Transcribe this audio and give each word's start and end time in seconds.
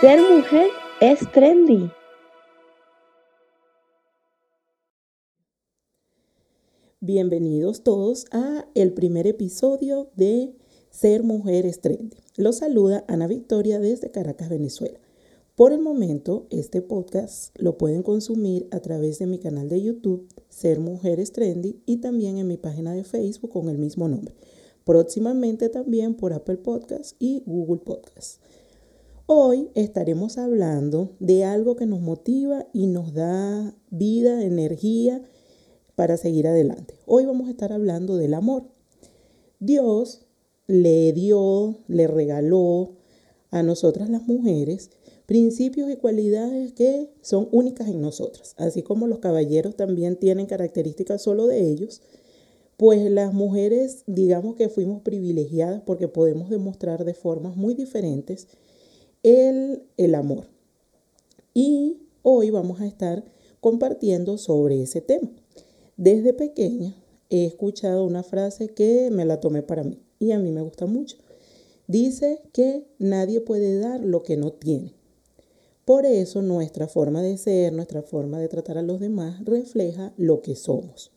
Ser 0.00 0.20
mujer 0.20 0.68
es 1.00 1.18
trendy. 1.32 1.90
Bienvenidos 7.00 7.82
todos 7.82 8.26
a 8.30 8.68
el 8.76 8.92
primer 8.92 9.26
episodio 9.26 10.08
de 10.14 10.54
Ser 10.90 11.24
mujer 11.24 11.66
es 11.66 11.80
trendy. 11.80 12.16
Los 12.36 12.58
saluda 12.58 13.04
Ana 13.08 13.26
Victoria 13.26 13.80
desde 13.80 14.12
Caracas, 14.12 14.48
Venezuela. 14.48 15.00
Por 15.56 15.72
el 15.72 15.80
momento, 15.80 16.46
este 16.50 16.80
podcast 16.80 17.52
lo 17.58 17.76
pueden 17.76 18.04
consumir 18.04 18.68
a 18.70 18.78
través 18.78 19.18
de 19.18 19.26
mi 19.26 19.40
canal 19.40 19.68
de 19.68 19.82
YouTube, 19.82 20.28
Ser 20.48 20.78
Mujeres 20.78 21.32
Trendy, 21.32 21.82
y 21.86 21.96
también 21.96 22.38
en 22.38 22.46
mi 22.46 22.56
página 22.56 22.92
de 22.92 23.02
Facebook 23.02 23.50
con 23.50 23.68
el 23.68 23.78
mismo 23.78 24.06
nombre. 24.06 24.36
Próximamente 24.84 25.68
también 25.68 26.14
por 26.14 26.32
Apple 26.32 26.58
Podcasts 26.58 27.16
y 27.18 27.42
Google 27.46 27.80
Podcasts. 27.80 28.38
Hoy 29.30 29.68
estaremos 29.74 30.38
hablando 30.38 31.14
de 31.20 31.44
algo 31.44 31.76
que 31.76 31.84
nos 31.84 32.00
motiva 32.00 32.66
y 32.72 32.86
nos 32.86 33.12
da 33.12 33.74
vida, 33.90 34.42
energía 34.42 35.22
para 35.96 36.16
seguir 36.16 36.46
adelante. 36.46 36.94
Hoy 37.04 37.26
vamos 37.26 37.46
a 37.48 37.50
estar 37.50 37.70
hablando 37.70 38.16
del 38.16 38.32
amor. 38.32 38.70
Dios 39.60 40.22
le 40.66 41.12
dio, 41.12 41.76
le 41.88 42.06
regaló 42.06 42.96
a 43.50 43.62
nosotras 43.62 44.08
las 44.08 44.26
mujeres 44.26 44.92
principios 45.26 45.90
y 45.90 45.96
cualidades 45.96 46.72
que 46.72 47.10
son 47.20 47.50
únicas 47.52 47.88
en 47.88 48.00
nosotras, 48.00 48.54
así 48.56 48.82
como 48.82 49.06
los 49.06 49.18
caballeros 49.18 49.76
también 49.76 50.16
tienen 50.16 50.46
características 50.46 51.20
solo 51.20 51.46
de 51.46 51.68
ellos, 51.68 52.00
pues 52.78 53.10
las 53.10 53.34
mujeres 53.34 54.04
digamos 54.06 54.54
que 54.54 54.70
fuimos 54.70 55.02
privilegiadas 55.02 55.82
porque 55.84 56.08
podemos 56.08 56.48
demostrar 56.48 57.04
de 57.04 57.12
formas 57.12 57.56
muy 57.56 57.74
diferentes 57.74 58.48
el, 59.22 59.82
el 59.96 60.14
amor. 60.14 60.48
Y 61.54 61.98
hoy 62.22 62.50
vamos 62.50 62.80
a 62.80 62.86
estar 62.86 63.24
compartiendo 63.60 64.38
sobre 64.38 64.82
ese 64.82 65.00
tema. 65.00 65.30
Desde 65.96 66.32
pequeña 66.32 66.94
he 67.30 67.44
escuchado 67.44 68.04
una 68.04 68.22
frase 68.22 68.68
que 68.68 69.10
me 69.10 69.24
la 69.24 69.40
tomé 69.40 69.62
para 69.62 69.82
mí 69.82 69.98
y 70.18 70.32
a 70.32 70.38
mí 70.38 70.52
me 70.52 70.62
gusta 70.62 70.86
mucho. 70.86 71.16
Dice 71.86 72.42
que 72.52 72.86
nadie 72.98 73.40
puede 73.40 73.78
dar 73.78 74.00
lo 74.04 74.22
que 74.22 74.36
no 74.36 74.52
tiene. 74.52 74.94
Por 75.84 76.04
eso 76.04 76.42
nuestra 76.42 76.86
forma 76.86 77.22
de 77.22 77.38
ser, 77.38 77.72
nuestra 77.72 78.02
forma 78.02 78.38
de 78.38 78.48
tratar 78.48 78.76
a 78.76 78.82
los 78.82 79.00
demás 79.00 79.42
refleja 79.44 80.12
lo 80.18 80.42
que 80.42 80.54
somos. 80.54 81.10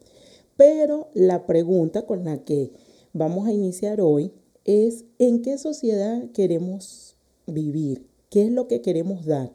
Pero 0.55 1.09
la 1.13 1.45
pregunta 1.45 2.05
con 2.05 2.23
la 2.23 2.44
que 2.45 2.72
vamos 3.11 3.47
a 3.47 3.52
iniciar 3.52 3.99
hoy 3.99 4.31
es 4.63 5.05
¿en 5.19 5.41
qué 5.41 5.57
sociedad 5.57 6.31
queremos 6.31 7.11
vivir, 7.47 8.08
qué 8.30 8.44
es 8.44 8.52
lo 8.52 8.67
que 8.67 8.81
queremos 8.81 9.25
dar, 9.25 9.52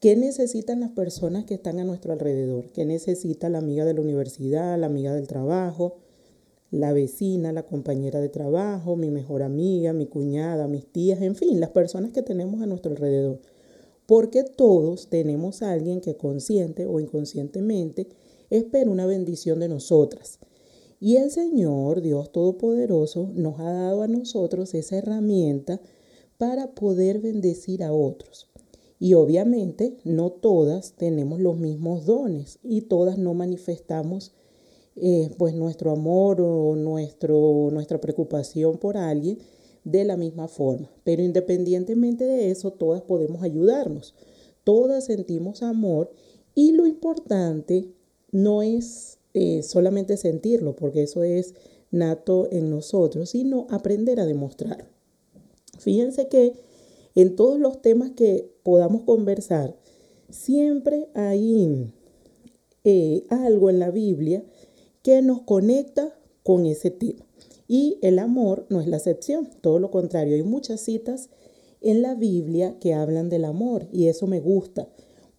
qué 0.00 0.16
necesitan 0.16 0.80
las 0.80 0.90
personas 0.90 1.44
que 1.44 1.54
están 1.54 1.78
a 1.78 1.84
nuestro 1.84 2.12
alrededor, 2.12 2.70
qué 2.72 2.84
necesita 2.84 3.48
la 3.48 3.58
amiga 3.58 3.84
de 3.84 3.94
la 3.94 4.00
universidad, 4.00 4.78
la 4.78 4.86
amiga 4.86 5.14
del 5.14 5.26
trabajo, 5.26 5.96
la 6.70 6.92
vecina, 6.92 7.52
la 7.52 7.64
compañera 7.64 8.20
de 8.20 8.28
trabajo, 8.28 8.96
mi 8.96 9.10
mejor 9.10 9.42
amiga, 9.42 9.92
mi 9.92 10.06
cuñada, 10.06 10.68
mis 10.68 10.86
tías, 10.86 11.22
en 11.22 11.34
fin, 11.34 11.60
las 11.60 11.70
personas 11.70 12.12
que 12.12 12.22
tenemos 12.22 12.60
a 12.60 12.66
nuestro 12.66 12.92
alrededor. 12.92 13.40
Porque 14.06 14.44
todos 14.44 15.08
tenemos 15.08 15.62
a 15.62 15.72
alguien 15.72 16.00
que 16.00 16.16
consciente 16.16 16.86
o 16.86 17.00
inconscientemente 17.00 18.08
espera 18.50 18.90
una 18.90 19.06
bendición 19.06 19.60
de 19.60 19.68
nosotras. 19.68 20.38
Y 21.00 21.16
el 21.16 21.30
Señor, 21.30 22.00
Dios 22.00 22.32
Todopoderoso, 22.32 23.30
nos 23.34 23.60
ha 23.60 23.72
dado 23.72 24.02
a 24.02 24.08
nosotros 24.08 24.74
esa 24.74 24.98
herramienta 24.98 25.80
para 26.38 26.68
poder 26.74 27.18
bendecir 27.18 27.82
a 27.82 27.92
otros. 27.92 28.48
Y 29.00 29.14
obviamente 29.14 29.96
no 30.04 30.30
todas 30.30 30.92
tenemos 30.92 31.40
los 31.40 31.56
mismos 31.58 32.06
dones 32.06 32.58
y 32.62 32.82
todas 32.82 33.18
no 33.18 33.34
manifestamos 33.34 34.32
eh, 34.96 35.30
pues 35.38 35.54
nuestro 35.54 35.92
amor 35.92 36.40
o 36.40 36.74
nuestro, 36.74 37.68
nuestra 37.70 38.00
preocupación 38.00 38.78
por 38.78 38.96
alguien 38.96 39.38
de 39.84 40.04
la 40.04 40.16
misma 40.16 40.48
forma. 40.48 40.90
Pero 41.04 41.22
independientemente 41.22 42.24
de 42.24 42.50
eso, 42.50 42.72
todas 42.72 43.02
podemos 43.02 43.42
ayudarnos. 43.42 44.14
Todas 44.64 45.04
sentimos 45.04 45.62
amor 45.62 46.10
y 46.54 46.72
lo 46.72 46.86
importante 46.86 47.92
no 48.32 48.62
es 48.62 49.18
eh, 49.34 49.62
solamente 49.62 50.16
sentirlo, 50.16 50.74
porque 50.74 51.04
eso 51.04 51.22
es 51.22 51.54
nato 51.90 52.48
en 52.50 52.68
nosotros, 52.68 53.30
sino 53.30 53.66
aprender 53.70 54.18
a 54.18 54.26
demostrarlo. 54.26 54.97
Fíjense 55.78 56.28
que 56.28 56.54
en 57.14 57.36
todos 57.36 57.58
los 57.58 57.80
temas 57.82 58.10
que 58.10 58.50
podamos 58.62 59.02
conversar, 59.02 59.76
siempre 60.30 61.08
hay 61.14 61.90
eh, 62.84 63.24
algo 63.28 63.70
en 63.70 63.78
la 63.78 63.90
Biblia 63.90 64.44
que 65.02 65.22
nos 65.22 65.40
conecta 65.42 66.14
con 66.42 66.66
ese 66.66 66.90
tema. 66.90 67.24
Y 67.66 67.98
el 68.02 68.18
amor 68.18 68.66
no 68.70 68.80
es 68.80 68.86
la 68.86 68.96
excepción, 68.96 69.48
todo 69.60 69.78
lo 69.78 69.90
contrario, 69.90 70.34
hay 70.34 70.42
muchas 70.42 70.80
citas 70.80 71.28
en 71.80 72.02
la 72.02 72.14
Biblia 72.14 72.78
que 72.80 72.94
hablan 72.94 73.28
del 73.28 73.44
amor 73.44 73.86
y 73.92 74.06
eso 74.06 74.26
me 74.26 74.40
gusta 74.40 74.88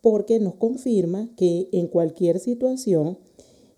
porque 0.02 0.40
nos 0.40 0.56
confirma 0.56 1.30
que 1.36 1.68
en 1.72 1.88
cualquier 1.88 2.40
situación 2.40 3.18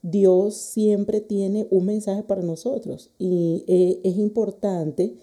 Dios 0.04 0.56
siempre 0.56 1.22
tiene 1.22 1.68
un 1.70 1.86
mensaje 1.86 2.24
para 2.24 2.42
nosotros 2.42 3.12
y 3.18 3.64
eh, 3.68 4.00
es 4.04 4.18
importante 4.18 5.16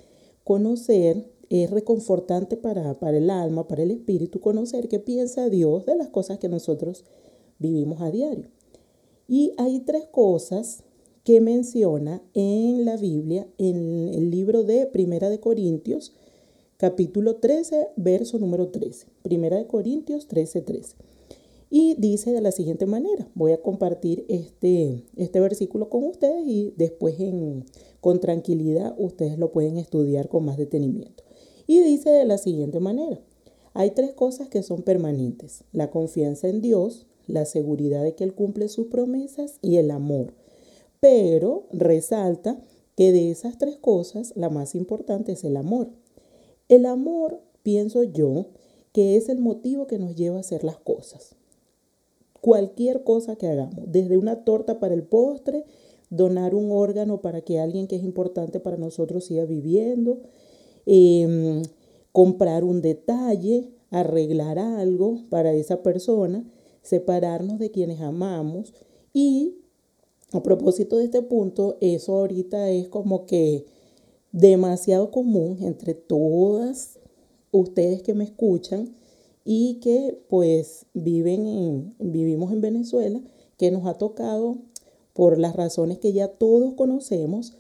conocer, 0.49 1.31
es 1.51 1.71
reconfortante 1.71 2.57
para, 2.57 2.99
para 2.99 3.19
el 3.19 3.29
alma, 3.29 3.69
para 3.69 3.83
el 3.83 3.91
espíritu, 3.91 4.41
conocer 4.41 4.89
qué 4.89 4.99
piensa 4.99 5.51
Dios 5.51 5.85
de 5.85 5.95
las 5.95 6.09
cosas 6.09 6.39
que 6.39 6.49
nosotros 6.49 7.05
vivimos 7.59 8.01
a 8.01 8.11
diario. 8.11 8.49
Y 9.29 9.53
hay 9.59 9.81
tres 9.81 10.07
cosas 10.07 10.85
que 11.23 11.43
menciona 11.43 12.23
en 12.33 12.87
la 12.87 12.97
Biblia, 12.97 13.47
en 13.59 14.09
el 14.15 14.31
libro 14.31 14.65
de 14.65 14.87
Primera 14.87 15.29
de 15.29 15.39
Corintios, 15.39 16.15
capítulo 16.79 17.37
13, 17.37 17.89
verso 17.97 18.39
número 18.39 18.69
13. 18.69 19.07
Primera 19.21 19.59
de 19.59 19.67
Corintios 19.67 20.29
13, 20.29 20.63
13. 20.63 20.97
Y 21.69 21.95
dice 21.99 22.33
de 22.33 22.41
la 22.41 22.53
siguiente 22.53 22.87
manera, 22.87 23.29
voy 23.35 23.53
a 23.53 23.61
compartir 23.61 24.25
este, 24.31 25.05
este 25.17 25.41
versículo 25.41 25.91
con 25.91 26.05
ustedes 26.05 26.47
y 26.47 26.73
después 26.79 27.21
en, 27.21 27.67
con 28.01 28.21
tranquilidad 28.21 28.95
ustedes 28.99 29.39
lo 29.39 29.53
pueden 29.53 29.77
estudiar 29.77 30.29
con 30.29 30.45
más 30.45 30.57
detenimiento. 30.57 31.25
Y 31.67 31.81
dice 31.81 32.11
de 32.11 32.25
la 32.25 32.39
siguiente 32.39 32.81
manera, 32.81 33.21
hay 33.75 33.91
tres 33.91 34.13
cosas 34.15 34.49
que 34.49 34.63
son 34.63 34.83
permanentes, 34.83 35.65
la 35.73 35.91
confianza 35.91 36.49
en 36.49 36.61
Dios, 36.61 37.07
la 37.27 37.45
seguridad 37.45 38.03
de 38.03 38.15
que 38.15 38.25
Él 38.25 38.35
cumple 38.35 38.69
sus 38.69 38.87
promesas 38.87 39.59
y 39.63 39.77
el 39.77 39.91
amor. 39.91 40.33
Pero 41.01 41.67
resalta 41.73 42.59
que 42.97 43.13
de 43.13 43.31
esas 43.31 43.59
tres 43.59 43.77
cosas 43.77 44.33
la 44.35 44.49
más 44.49 44.75
importante 44.75 45.33
es 45.33 45.45
el 45.45 45.57
amor. 45.57 45.91
El 46.69 46.87
amor, 46.87 47.41
pienso 47.63 48.03
yo, 48.03 48.47
que 48.93 49.17
es 49.17 49.29
el 49.29 49.39
motivo 49.39 49.87
que 49.87 49.99
nos 49.99 50.17
lleva 50.17 50.39
a 50.39 50.41
hacer 50.41 50.65
las 50.65 50.79
cosas 50.79 51.37
cualquier 52.41 53.05
cosa 53.05 53.37
que 53.37 53.49
hagamos, 53.49 53.91
desde 53.93 54.17
una 54.17 54.45
torta 54.45 54.79
para 54.79 54.95
el 54.95 55.03
postre, 55.03 55.65
donar 56.11 56.55
un 56.55 56.71
órgano 56.73 57.21
para 57.21 57.43
que 57.43 57.59
alguien 57.59 57.87
que 57.87 57.97
es 57.97 58.05
importante 58.05 58.61
para 58.61 58.77
nosotros 58.77 59.25
siga 59.25 59.45
viviendo, 59.45 60.21
em, 60.87 61.63
comprar 62.13 62.65
un 62.65 62.81
detalle, 62.83 63.69
arreglar 63.91 64.59
algo 64.59 65.21
para 65.31 65.53
esa 65.53 65.83
persona, 65.83 66.45
separarnos 66.83 67.59
de 67.59 67.71
quienes 67.71 68.01
amamos. 68.01 68.75
Y 69.13 69.57
a 70.33 70.43
propósito 70.43 70.97
de 70.97 71.05
este 71.05 71.23
punto, 71.23 71.77
eso 71.81 72.17
ahorita 72.17 72.71
es 72.71 72.89
como 72.89 73.27
que 73.27 73.67
demasiado 74.33 75.11
común 75.11 75.59
entre 75.61 75.95
todas 75.95 76.99
ustedes 77.51 78.03
que 78.03 78.15
me 78.15 78.25
escuchan 78.25 78.95
y 79.45 79.81
que 79.81 80.21
pues 80.29 80.85
viven 80.93 81.47
en, 81.47 81.95
vivimos 81.99 82.53
en 82.53 82.61
Venezuela, 82.61 83.23
que 83.57 83.71
nos 83.71 83.87
ha 83.87 83.95
tocado, 83.95 84.59
por 85.19 85.37
las 85.37 85.57
razones 85.57 85.99
que 85.99 86.13
ya 86.13 86.29
todos 86.29 86.75
conocemos, 86.75 87.55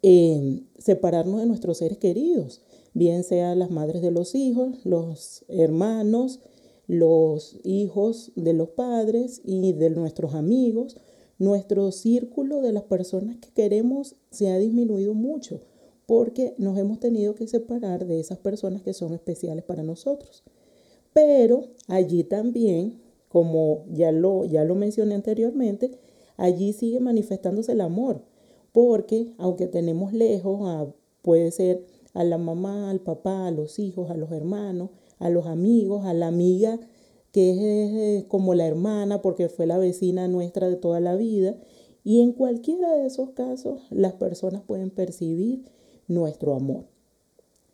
em, 0.00 0.60
separarnos 0.78 1.40
de 1.40 1.46
nuestros 1.46 1.78
seres 1.78 1.98
queridos, 1.98 2.62
bien 2.94 3.24
sean 3.24 3.58
las 3.58 3.72
madres 3.72 4.00
de 4.00 4.12
los 4.12 4.36
hijos, 4.36 4.78
los 4.84 5.44
hermanos, 5.48 6.38
los 6.86 7.58
hijos 7.64 8.30
de 8.36 8.52
los 8.52 8.68
padres 8.68 9.40
y 9.44 9.72
de 9.72 9.90
nuestros 9.90 10.34
amigos. 10.34 10.98
Nuestro 11.40 11.90
círculo 11.90 12.60
de 12.60 12.72
las 12.72 12.84
personas 12.84 13.38
que 13.38 13.48
queremos 13.52 14.14
se 14.30 14.48
ha 14.50 14.58
disminuido 14.58 15.12
mucho 15.12 15.62
porque 16.06 16.54
nos 16.58 16.78
hemos 16.78 17.00
tenido 17.00 17.34
que 17.34 17.48
separar 17.48 18.06
de 18.06 18.20
esas 18.20 18.38
personas 18.38 18.82
que 18.82 18.92
son 18.92 19.14
especiales 19.14 19.64
para 19.64 19.82
nosotros. 19.82 20.44
Pero 21.12 21.70
allí 21.88 22.22
también, 22.22 23.00
como 23.28 23.84
ya 23.90 24.12
lo, 24.12 24.44
ya 24.44 24.62
lo 24.62 24.76
mencioné 24.76 25.16
anteriormente, 25.16 25.98
allí 26.40 26.72
sigue 26.72 27.00
manifestándose 27.00 27.72
el 27.72 27.80
amor, 27.80 28.22
porque 28.72 29.32
aunque 29.38 29.66
tenemos 29.66 30.12
lejos, 30.12 30.88
puede 31.22 31.50
ser 31.52 31.84
a 32.14 32.24
la 32.24 32.38
mamá, 32.38 32.90
al 32.90 33.00
papá, 33.00 33.46
a 33.46 33.50
los 33.50 33.78
hijos, 33.78 34.10
a 34.10 34.16
los 34.16 34.32
hermanos, 34.32 34.90
a 35.18 35.30
los 35.30 35.46
amigos, 35.46 36.04
a 36.04 36.14
la 36.14 36.26
amiga 36.26 36.80
que 37.32 38.18
es 38.18 38.24
como 38.24 38.54
la 38.54 38.66
hermana 38.66 39.22
porque 39.22 39.48
fue 39.48 39.66
la 39.66 39.78
vecina 39.78 40.28
nuestra 40.28 40.68
de 40.68 40.76
toda 40.76 41.00
la 41.00 41.16
vida. 41.16 41.56
Y 42.02 42.20
en 42.20 42.32
cualquiera 42.32 42.96
de 42.96 43.06
esos 43.06 43.30
casos 43.30 43.82
las 43.90 44.14
personas 44.14 44.62
pueden 44.62 44.90
percibir 44.90 45.64
nuestro 46.08 46.54
amor, 46.54 46.86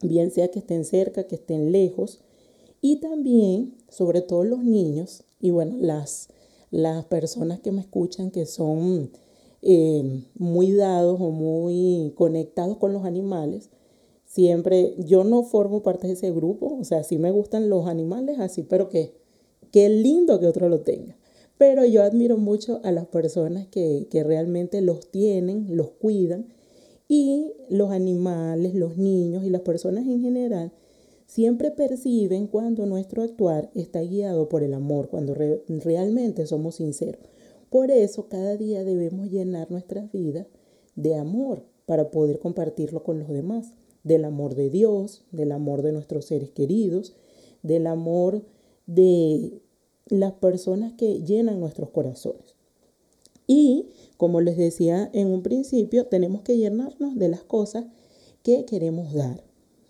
bien 0.03 0.31
sea 0.31 0.49
que 0.49 0.59
estén 0.59 0.85
cerca, 0.85 1.25
que 1.25 1.37
estén 1.37 1.73
lejos. 1.73 2.21
Y 2.83 2.97
también, 2.97 3.75
sobre 3.89 4.21
todo 4.21 4.45
los 4.45 4.63
niños, 4.63 5.25
y 5.41 5.51
bueno, 5.51 5.77
las, 5.81 6.29
las 6.71 7.05
personas 7.07 7.61
que 7.61 7.73
me 7.73 7.81
escuchan 7.81 8.31
que 8.31 8.47
son 8.47 9.11
eh, 9.63 10.23
muy 10.35 10.73
dados 10.73 11.21
o 11.21 11.31
muy 11.31 12.13
conectados 12.17 12.77
con 12.77 12.93
los 12.93 13.05
animales, 13.05 13.71
siempre, 14.25 14.95
yo 14.99 15.25
no 15.25 15.43
formo 15.43 15.83
parte 15.83 16.07
de 16.07 16.15
ese 16.15 16.31
grupo, 16.31 16.77
o 16.81 16.85
sea, 16.85 17.03
sí 17.03 17.19
me 17.19 17.31
gustan 17.31 17.69
los 17.69 17.87
animales 17.87 18.39
así, 18.39 18.63
pero 18.63 18.89
que 18.89 19.15
qué 19.73 19.89
lindo 19.89 20.41
que 20.41 20.47
otro 20.47 20.69
lo 20.69 20.81
tenga. 20.81 21.17
Pero 21.59 21.87
yo 21.87 22.03
admiro 22.03 22.37
mucho 22.37 22.81
a 22.85 22.93
las 22.93 23.07
personas 23.07 23.67
que, 23.69 24.09
que 24.11 24.23
realmente 24.23 24.83
los 24.83 25.11
tienen, 25.11 25.75
los 25.75 25.91
cuidan 25.91 26.49
y 27.09 27.53
los 27.71 27.91
animales, 27.93 28.75
los 28.75 28.99
niños 28.99 29.45
y 29.45 29.51
las 29.51 29.63
personas 29.63 30.07
en 30.07 30.21
general 30.21 30.73
siempre 31.27 31.71
perciben 31.71 32.47
cuando 32.47 32.87
nuestro 32.87 33.23
actuar 33.23 33.71
está 33.75 34.01
guiado 34.01 34.49
por 34.49 34.63
el 34.63 34.75
amor, 34.75 35.09
cuando 35.09 35.35
realmente 35.35 36.47
somos 36.47 36.77
sinceros. 36.77 37.21
Por 37.71 37.91
eso 37.91 38.29
cada 38.29 38.57
día 38.57 38.85
debemos 38.85 39.31
llenar 39.31 39.71
nuestras 39.71 40.11
vidas 40.13 40.47
de 40.95 41.17
amor 41.17 41.65
para 41.85 42.11
poder 42.11 42.39
compartirlo 42.39 43.03
con 43.03 43.19
los 43.19 43.29
demás, 43.29 43.73
del 44.03 44.25
amor 44.25 44.55
de 44.55 44.71
Dios, 44.71 45.25
del 45.33 45.53
amor 45.53 45.83
de 45.83 45.93
nuestros 45.93 46.27
seres 46.27 46.51
queridos, 46.51 47.15
del 47.63 47.89
amor 47.89 48.45
de 48.87 49.61
las 50.07 50.33
personas 50.35 50.93
que 50.93 51.23
llenan 51.23 51.59
nuestros 51.59 51.91
corazones. 51.91 52.55
Y, 53.49 53.87
como 54.17 54.41
les 54.41 54.57
decía 54.57 55.11
en 55.13 55.29
un 55.29 55.43
principio, 55.43 56.07
tenemos 56.07 56.43
que 56.43 56.57
llenarnos 56.57 57.17
de 57.17 57.29
las 57.29 57.43
cosas 57.43 57.87
que 58.43 58.65
queremos 58.65 59.13
dar. 59.13 59.46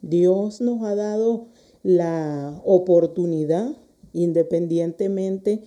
Dios 0.08 0.60
nos 0.60 0.82
ha 0.82 0.94
dado 0.94 1.48
la 1.82 2.60
oportunidad, 2.64 3.76
independientemente 4.12 5.62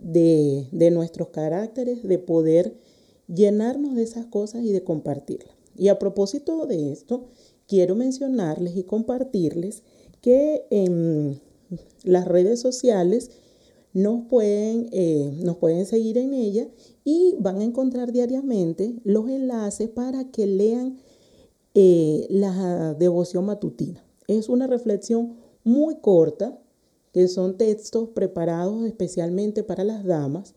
de, 0.00 0.66
de 0.72 0.90
nuestros 0.90 1.28
caracteres, 1.28 2.02
de 2.02 2.18
poder 2.18 2.76
llenarnos 3.26 3.94
de 3.94 4.02
esas 4.02 4.26
cosas 4.26 4.64
y 4.64 4.72
de 4.72 4.82
compartirlas. 4.82 5.54
Y 5.76 5.88
a 5.88 5.98
propósito 5.98 6.66
de 6.66 6.92
esto, 6.92 7.26
quiero 7.66 7.94
mencionarles 7.94 8.76
y 8.76 8.84
compartirles 8.84 9.82
que 10.20 10.66
en 10.70 11.40
las 12.02 12.26
redes 12.26 12.60
sociales 12.60 13.30
nos 13.92 14.26
pueden, 14.26 14.88
eh, 14.92 15.32
nos 15.42 15.56
pueden 15.56 15.86
seguir 15.86 16.18
en 16.18 16.34
ella 16.34 16.68
y 17.04 17.36
van 17.38 17.60
a 17.60 17.64
encontrar 17.64 18.12
diariamente 18.12 18.96
los 19.04 19.28
enlaces 19.28 19.88
para 19.88 20.30
que 20.30 20.46
lean 20.46 20.98
eh, 21.74 22.26
la 22.30 22.94
devoción 22.94 23.46
matutina. 23.46 24.04
Es 24.28 24.48
una 24.48 24.66
reflexión 24.66 25.36
muy 25.64 25.96
corta, 25.96 26.58
que 27.12 27.28
son 27.28 27.56
textos 27.56 28.08
preparados 28.10 28.84
especialmente 28.84 29.62
para 29.62 29.84
las 29.84 30.04
damas, 30.04 30.54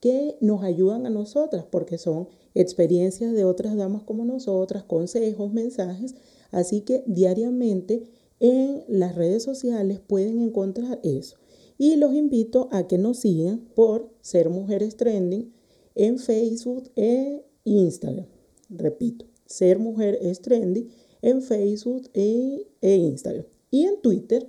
que 0.00 0.36
nos 0.40 0.62
ayudan 0.62 1.06
a 1.06 1.10
nosotras, 1.10 1.64
porque 1.70 1.96
son 1.96 2.28
experiencias 2.54 3.32
de 3.32 3.44
otras 3.44 3.76
damas 3.76 4.02
como 4.02 4.24
nosotras, 4.24 4.84
consejos, 4.84 5.52
mensajes. 5.52 6.14
Así 6.50 6.82
que 6.82 7.02
diariamente 7.06 8.04
en 8.40 8.84
las 8.88 9.14
redes 9.14 9.42
sociales 9.42 10.00
pueden 10.00 10.40
encontrar 10.40 11.00
eso. 11.02 11.36
Y 11.78 11.96
los 11.96 12.14
invito 12.14 12.68
a 12.70 12.86
que 12.86 12.98
nos 12.98 13.18
sigan 13.18 13.60
por 13.74 14.10
Ser 14.20 14.50
Mujeres 14.50 14.96
Trending 14.96 15.52
en 15.94 16.18
Facebook 16.18 16.90
e 16.96 17.44
Instagram. 17.64 18.26
Repito, 18.68 19.26
Ser 19.46 19.78
Mujeres 19.78 20.40
Trending 20.40 20.88
en 21.22 21.42
Facebook 21.42 22.10
e, 22.12 22.66
e, 22.80 22.96
Instagram. 22.96 23.46
Y 23.70 23.84
en 23.84 24.00
Twitter 24.00 24.48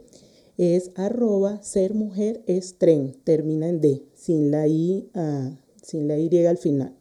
es 0.57 0.91
arroba 0.95 1.61
ser 1.63 1.93
mujer 1.93 2.43
termina 3.23 3.69
en 3.69 3.81
D, 3.81 4.03
sin 4.13 4.51
la 4.51 4.67
I, 4.67 5.09
ah, 5.13 5.51
sin 5.81 6.07
la 6.07 6.17
al 6.49 6.57
final. 6.57 6.95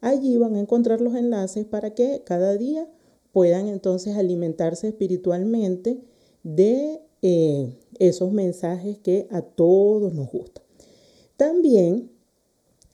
Allí 0.00 0.36
van 0.36 0.56
a 0.56 0.60
encontrar 0.60 1.00
los 1.00 1.14
enlaces 1.14 1.64
para 1.64 1.94
que 1.94 2.22
cada 2.24 2.56
día 2.56 2.88
puedan 3.32 3.68
entonces 3.68 4.16
alimentarse 4.16 4.88
espiritualmente 4.88 6.00
de 6.42 7.00
eh, 7.22 7.76
esos 7.98 8.32
mensajes 8.32 8.98
que 8.98 9.28
a 9.30 9.42
todos 9.42 10.12
nos 10.12 10.30
gustan. 10.30 10.64
También, 11.36 12.10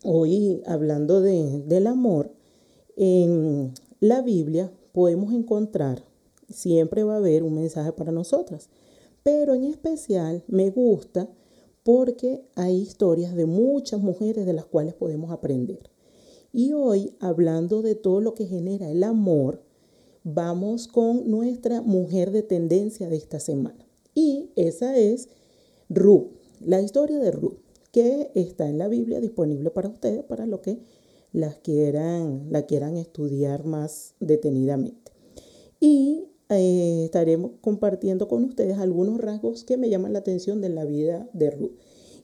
hoy 0.04 0.62
hablando 0.66 1.20
de, 1.20 1.62
del 1.66 1.86
amor, 1.86 2.32
en 2.96 3.72
la 4.00 4.22
Biblia 4.22 4.72
podemos 4.92 5.32
encontrar, 5.32 6.04
siempre 6.48 7.04
va 7.04 7.14
a 7.14 7.18
haber 7.18 7.42
un 7.42 7.54
mensaje 7.54 7.92
para 7.92 8.12
nosotras, 8.12 8.68
pero 9.22 9.54
en 9.54 9.64
especial 9.64 10.44
me 10.46 10.70
gusta 10.70 11.28
porque 11.82 12.42
hay 12.54 12.76
historias 12.76 13.34
de 13.34 13.46
muchas 13.46 14.00
mujeres 14.00 14.46
de 14.46 14.52
las 14.52 14.66
cuales 14.66 14.94
podemos 14.94 15.30
aprender. 15.30 15.90
Y 16.52 16.72
hoy, 16.72 17.14
hablando 17.20 17.82
de 17.82 17.94
todo 17.94 18.20
lo 18.20 18.34
que 18.34 18.46
genera 18.46 18.90
el 18.90 19.02
amor, 19.04 19.62
vamos 20.24 20.88
con 20.88 21.30
nuestra 21.30 21.82
mujer 21.82 22.30
de 22.30 22.42
tendencia 22.42 23.08
de 23.08 23.16
esta 23.16 23.40
semana. 23.40 23.86
Y 24.14 24.50
esa 24.56 24.96
es 24.96 25.28
Ruth, 25.88 26.28
la 26.60 26.80
historia 26.80 27.18
de 27.18 27.30
Ruth, 27.30 27.58
que 27.92 28.30
está 28.34 28.68
en 28.68 28.78
la 28.78 28.88
Biblia 28.88 29.20
disponible 29.20 29.70
para 29.70 29.88
ustedes, 29.88 30.24
para 30.24 30.46
lo 30.46 30.60
que 30.60 30.80
las 31.32 31.56
quieran, 31.58 32.48
la 32.50 32.66
quieran 32.66 32.96
estudiar 32.96 33.64
más 33.64 34.14
detenidamente. 34.20 35.12
Y 35.80 36.24
eh, 36.48 37.02
estaremos 37.04 37.52
compartiendo 37.60 38.28
con 38.28 38.44
ustedes 38.44 38.78
algunos 38.78 39.20
rasgos 39.20 39.64
que 39.64 39.76
me 39.76 39.90
llaman 39.90 40.12
la 40.12 40.20
atención 40.20 40.60
de 40.60 40.70
la 40.70 40.84
vida 40.84 41.28
de 41.32 41.50
Ruth. 41.50 41.76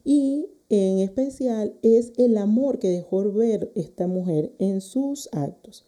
Y 0.05 0.49
en 0.69 0.99
especial 0.99 1.75
es 1.83 2.12
el 2.17 2.37
amor 2.39 2.79
que 2.79 2.89
dejó 2.89 3.31
ver 3.32 3.70
esta 3.75 4.06
mujer 4.06 4.53
en 4.58 4.81
sus 4.81 5.29
actos. 5.32 5.87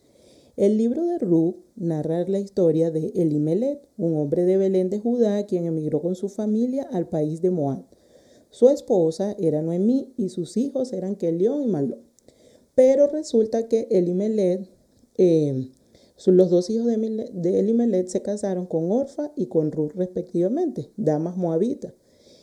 El 0.56 0.78
libro 0.78 1.04
de 1.04 1.18
Ruth 1.18 1.56
narra 1.76 2.26
la 2.28 2.40
historia 2.40 2.90
de 2.90 3.12
Elimelet, 3.14 3.86
un 3.98 4.16
hombre 4.16 4.44
de 4.44 4.56
Belén 4.56 4.88
de 4.88 4.98
Judá 4.98 5.44
quien 5.44 5.66
emigró 5.66 6.00
con 6.00 6.14
su 6.14 6.28
familia 6.28 6.88
al 6.90 7.08
país 7.08 7.42
de 7.42 7.50
Moab. 7.50 7.84
Su 8.50 8.70
esposa 8.70 9.34
era 9.38 9.60
Noemí 9.60 10.14
y 10.16 10.30
sus 10.30 10.56
hijos 10.56 10.94
eran 10.94 11.16
Kelión 11.16 11.62
y 11.62 11.66
Malón. 11.66 12.05
Pero 12.76 13.06
resulta 13.08 13.68
que 13.68 13.88
Elimelet, 13.90 14.68
eh, 15.16 15.70
los 16.26 16.50
dos 16.50 16.68
hijos 16.68 16.86
de, 16.86 17.30
de 17.32 17.58
Elimelet 17.58 18.06
se 18.08 18.20
casaron 18.20 18.66
con 18.66 18.92
Orfa 18.92 19.32
y 19.34 19.46
con 19.46 19.72
Ruth 19.72 19.92
respectivamente, 19.94 20.90
damas 20.98 21.38
moabitas. 21.38 21.94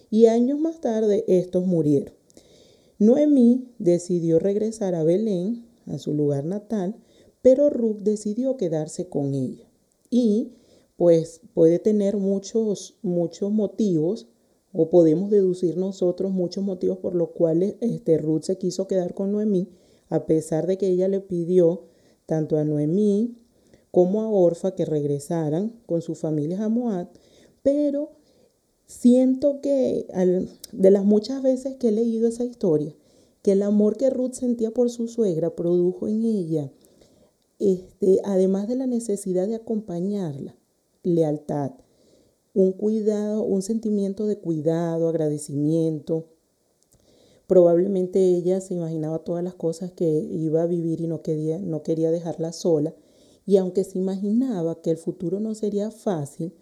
Y 0.10 0.26
años 0.26 0.60
más 0.60 0.82
tarde 0.82 1.24
estos 1.28 1.68
murieron. 1.68 2.16
Noemí 2.98 3.68
decidió 3.78 4.40
regresar 4.40 4.96
a 4.96 5.04
Belén, 5.04 5.68
a 5.86 6.00
su 6.00 6.14
lugar 6.16 6.46
natal, 6.46 6.96
pero 7.44 7.70
Ruth 7.70 8.00
decidió 8.02 8.58
quedarse 8.58 9.08
con 9.10 9.36
ella. 9.36 9.70
Y 10.10 10.54
pues 10.98 11.42
puede 11.54 11.78
tener 11.78 12.18
muchos, 12.18 12.98
muchos 13.04 13.52
motivos, 13.52 14.28
o 14.72 14.90
podemos 14.90 15.30
deducir 15.30 15.78
nosotros 15.78 16.32
muchos 16.32 16.64
motivos 16.64 16.98
por 16.98 17.14
los 17.14 17.30
cuales 17.30 17.76
este, 17.82 18.18
Ruth 18.18 18.42
se 18.42 18.58
quiso 18.58 18.88
quedar 18.88 19.14
con 19.14 19.32
Noemí, 19.32 19.70
a 20.14 20.28
pesar 20.28 20.68
de 20.68 20.78
que 20.78 20.88
ella 20.88 21.08
le 21.08 21.22
pidió 21.22 21.86
tanto 22.28 22.58
a 22.58 22.64
Noemí 22.64 23.36
como 23.90 24.22
a 24.22 24.30
Orfa 24.30 24.76
que 24.76 24.86
regresaran 24.86 25.74
con 25.88 26.04
sus 26.04 26.20
familias 26.20 26.60
a 26.60 26.70
Moab, 26.70 27.10
pero 27.64 28.12
siento 28.86 29.60
que 29.60 30.06
de 30.72 30.92
las 30.92 31.04
muchas 31.04 31.42
veces 31.42 31.78
que 31.78 31.88
he 31.88 31.92
leído 31.92 32.28
esa 32.28 32.44
historia, 32.44 32.96
que 33.42 33.54
el 33.54 33.64
amor 33.64 33.98
que 33.98 34.12
Ruth 34.12 34.34
sentía 34.34 34.70
por 34.72 34.92
su 34.92 35.08
suegra 35.08 35.56
produjo 35.56 36.08
en 36.08 36.24
ella 36.24 36.72
este, 37.58 38.20
además 38.24 38.68
de 38.68 38.76
la 38.76 38.86
necesidad 38.86 39.48
de 39.48 39.56
acompañarla, 39.56 40.56
lealtad, 41.02 41.72
un 42.54 42.72
cuidado, 42.74 43.42
un 43.42 43.64
sentimiento 43.64 44.28
de 44.28 44.38
cuidado, 44.38 45.10
agradecimiento. 45.10 46.28
Probablemente 47.48 48.36
ella 48.36 48.62
se 48.62 48.74
imaginaba 48.74 49.20
todas 49.20 49.44
las 49.44 49.54
cosas 49.54 49.92
que 49.92 50.06
iba 50.06 50.64
a 50.64 50.68
vivir 50.68 51.02
y 51.02 51.08
no 51.08 51.22
quería, 51.22 51.60
no 51.60 51.84
quería 51.84 52.12
dejarla 52.12 52.52
sola. 52.54 52.94
Y 53.46 53.58
aunque 53.58 53.84
se 53.84 53.98
imaginaba 53.98 54.82
que 54.82 54.92
el 54.92 54.98
futuro 54.98 55.40
no 55.40 55.54
sería 55.54 55.92
fácil, 55.92 56.54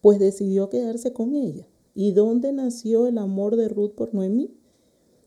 pues 0.00 0.18
decidió 0.18 0.70
quedarse 0.70 1.12
con 1.12 1.34
ella. 1.34 1.66
¿Y 1.94 2.12
dónde 2.12 2.52
nació 2.52 3.06
el 3.08 3.18
amor 3.18 3.56
de 3.56 3.68
Ruth 3.68 3.94
por 3.94 4.14
Noemí? 4.14 4.54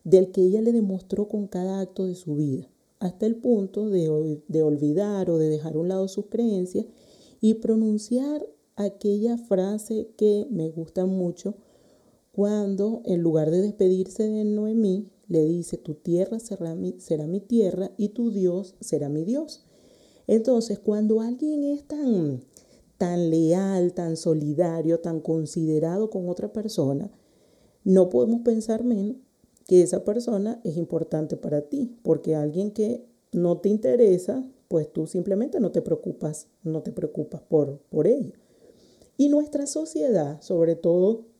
Del 0.04 0.32
que 0.32 0.42
ella 0.42 0.62
le 0.62 0.72
demostró 0.72 1.28
con 1.28 1.46
cada 1.46 1.80
acto 1.80 2.06
de 2.06 2.14
su 2.14 2.34
vida 2.34 2.68
hasta 3.02 3.26
el 3.26 3.34
punto 3.34 3.90
de, 3.90 4.40
de 4.46 4.62
olvidar 4.62 5.28
o 5.28 5.36
de 5.36 5.48
dejar 5.48 5.74
a 5.74 5.78
un 5.80 5.88
lado 5.88 6.06
sus 6.06 6.26
creencias 6.26 6.86
y 7.40 7.54
pronunciar 7.54 8.46
aquella 8.76 9.36
frase 9.38 10.08
que 10.16 10.46
me 10.50 10.70
gusta 10.70 11.04
mucho 11.04 11.56
cuando 12.32 13.02
en 13.04 13.22
lugar 13.22 13.50
de 13.50 13.60
despedirse 13.60 14.26
de 14.26 14.44
Noemí, 14.44 15.12
le 15.28 15.44
dice, 15.44 15.76
tu 15.76 15.94
tierra 15.94 16.38
será 16.40 16.74
mi, 16.74 16.98
será 16.98 17.26
mi 17.26 17.40
tierra 17.40 17.92
y 17.96 18.10
tu 18.10 18.30
Dios 18.30 18.74
será 18.80 19.08
mi 19.08 19.24
Dios. 19.24 19.64
Entonces, 20.26 20.78
cuando 20.78 21.20
alguien 21.20 21.64
es 21.64 21.86
tan, 21.86 22.42
tan 22.98 23.30
leal, 23.30 23.92
tan 23.94 24.16
solidario, 24.16 25.00
tan 25.00 25.20
considerado 25.20 26.10
con 26.10 26.28
otra 26.28 26.52
persona, 26.52 27.10
no 27.84 28.08
podemos 28.08 28.42
pensar 28.42 28.84
menos 28.84 29.16
que 29.66 29.82
esa 29.82 30.04
persona 30.04 30.60
es 30.64 30.76
importante 30.76 31.36
para 31.36 31.62
ti, 31.62 31.96
porque 32.02 32.34
alguien 32.34 32.70
que 32.72 33.06
no 33.32 33.58
te 33.58 33.68
interesa, 33.68 34.46
pues 34.68 34.92
tú 34.92 35.06
simplemente 35.06 35.60
no 35.60 35.70
te 35.70 35.82
preocupas, 35.82 36.48
no 36.62 36.82
te 36.82 36.92
preocupas 36.92 37.42
por, 37.42 37.78
por 37.90 38.06
ella. 38.06 38.32
Y 39.16 39.28
nuestra 39.28 39.66
sociedad, 39.66 40.40
sobre 40.40 40.76
todo 40.76 41.31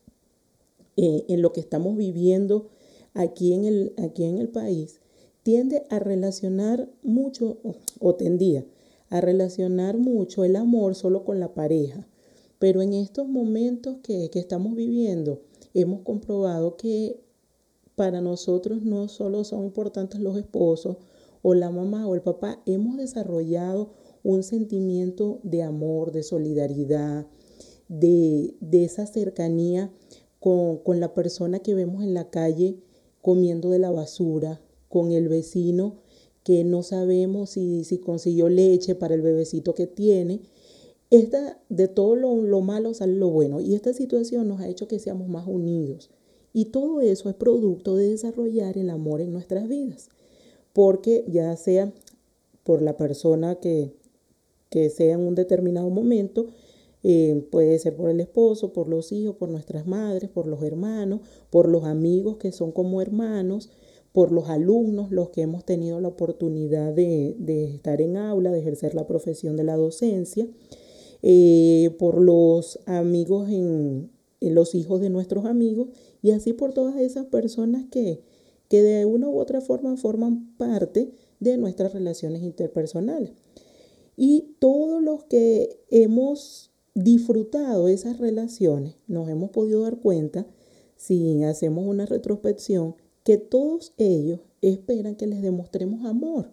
eh, 0.96 1.24
en 1.28 1.42
lo 1.42 1.52
que 1.52 1.60
estamos 1.60 1.96
viviendo 1.96 2.68
aquí 3.14 3.52
en, 3.52 3.64
el, 3.64 3.94
aquí 3.98 4.24
en 4.24 4.38
el 4.38 4.48
país, 4.48 5.00
tiende 5.42 5.84
a 5.90 5.98
relacionar 5.98 6.88
mucho, 7.02 7.58
o 8.00 8.14
tendía 8.14 8.64
a 9.10 9.20
relacionar 9.20 9.98
mucho 9.98 10.44
el 10.44 10.56
amor 10.56 10.94
solo 10.94 11.24
con 11.24 11.40
la 11.40 11.52
pareja. 11.54 12.06
Pero 12.58 12.80
en 12.80 12.92
estos 12.92 13.28
momentos 13.28 13.98
que, 14.02 14.30
que 14.30 14.38
estamos 14.38 14.74
viviendo, 14.74 15.42
hemos 15.74 16.00
comprobado 16.02 16.76
que 16.76 17.20
para 17.96 18.20
nosotros 18.20 18.82
no 18.82 19.08
solo 19.08 19.44
son 19.44 19.64
importantes 19.64 20.20
los 20.20 20.38
esposos 20.38 20.96
o 21.42 21.54
la 21.54 21.70
mamá 21.70 22.06
o 22.06 22.14
el 22.14 22.22
papá, 22.22 22.62
hemos 22.66 22.96
desarrollado 22.96 23.90
un 24.22 24.42
sentimiento 24.42 25.40
de 25.42 25.62
amor, 25.62 26.12
de 26.12 26.22
solidaridad, 26.22 27.26
de, 27.88 28.54
de 28.60 28.84
esa 28.84 29.06
cercanía 29.06 29.90
con, 30.42 30.78
con, 30.78 31.00
la 31.00 31.14
persona 31.14 31.60
que 31.60 31.74
vemos 31.74 32.02
en 32.02 32.12
la 32.12 32.28
calle 32.28 32.76
comiendo 33.20 33.70
de 33.70 33.78
la 33.78 33.92
basura, 33.92 34.60
con 34.88 35.12
el 35.12 35.28
vecino 35.28 36.02
que 36.42 36.64
no 36.64 36.82
sabemos 36.82 37.50
si, 37.50 37.84
si 37.84 37.98
consiguió 37.98 38.48
leche 38.48 38.94
para 38.94 39.14
el 39.14 39.22
bebecito 39.22 39.74
que 39.74 39.86
tiene. 39.86 40.40
Esta, 41.10 41.60
de 41.68 41.88
todo 41.88 42.16
lo, 42.16 42.42
lo 42.42 42.60
malo 42.60 42.92
sale 42.94 43.14
lo 43.14 43.28
bueno 43.30 43.60
y 43.60 43.74
esta 43.74 43.92
situación 43.92 44.48
nos 44.48 44.60
ha 44.60 44.68
hecho 44.68 44.88
que 44.88 44.98
seamos 44.98 45.28
más 45.28 45.46
unidos. 45.46 46.10
Y 46.52 46.66
todo 46.66 47.00
eso 47.00 47.30
es 47.30 47.36
producto 47.36 47.96
de 47.96 48.10
desarrollar 48.10 48.76
el 48.76 48.90
amor 48.90 49.20
en 49.20 49.32
nuestras 49.32 49.68
vidas, 49.68 50.08
porque 50.72 51.24
ya 51.28 51.56
sea 51.56 51.92
por 52.64 52.82
la 52.82 52.96
persona 52.96 53.54
que, 53.54 53.94
que 54.68 54.90
sea 54.90 55.14
en 55.14 55.20
un 55.20 55.34
determinado 55.34 55.88
momento, 55.90 56.48
eh, 57.04 57.46
puede 57.50 57.78
ser 57.78 57.96
por 57.96 58.10
el 58.10 58.20
esposo, 58.20 58.72
por 58.72 58.88
los 58.88 59.10
hijos, 59.10 59.36
por 59.36 59.48
nuestras 59.48 59.86
madres, 59.86 60.30
por 60.30 60.46
los 60.46 60.62
hermanos, 60.62 61.20
por 61.50 61.68
los 61.68 61.84
amigos 61.84 62.36
que 62.36 62.52
son 62.52 62.70
como 62.70 63.02
hermanos, 63.02 63.70
por 64.12 64.30
los 64.30 64.48
alumnos, 64.48 65.10
los 65.10 65.30
que 65.30 65.42
hemos 65.42 65.64
tenido 65.64 66.00
la 66.00 66.08
oportunidad 66.08 66.92
de, 66.92 67.34
estar 67.74 68.00
en 68.00 68.16
aula, 68.16 68.52
de 68.52 68.60
ejercer 68.60 68.94
la 68.94 69.06
profesión 69.06 69.56
de 69.56 69.64
la 69.64 69.76
docencia, 69.76 70.46
eh, 71.22 71.94
por 71.98 72.20
los 72.20 72.78
amigos 72.86 73.48
en, 73.48 74.10
los 74.40 74.74
hijos 74.74 75.00
de 75.00 75.08
nuestros 75.08 75.44
amigos 75.44 75.88
y 76.20 76.32
así 76.32 76.52
por 76.52 76.72
todas 76.72 76.96
esas 76.96 77.26
personas 77.26 77.84
que, 77.90 78.20
que 78.68 78.82
de 78.82 79.04
una 79.04 79.28
u 79.28 79.38
otra 79.38 79.60
forma 79.60 79.96
forman 79.96 80.56
parte 80.56 81.12
de 81.38 81.56
nuestras 81.56 81.92
relaciones 81.92 82.42
interpersonales. 82.42 83.30
Y 84.16 84.56
todos 84.58 85.00
los 85.00 85.24
que 85.24 85.80
hemos 85.90 86.71
disfrutado 86.94 87.88
esas 87.88 88.18
relaciones, 88.18 88.96
nos 89.06 89.28
hemos 89.28 89.50
podido 89.50 89.82
dar 89.82 89.98
cuenta, 89.98 90.46
si 90.96 91.42
hacemos 91.42 91.86
una 91.86 92.06
retrospección, 92.06 92.94
que 93.24 93.38
todos 93.38 93.92
ellos 93.98 94.40
esperan 94.60 95.16
que 95.16 95.26
les 95.26 95.42
demostremos 95.42 96.04
amor 96.04 96.50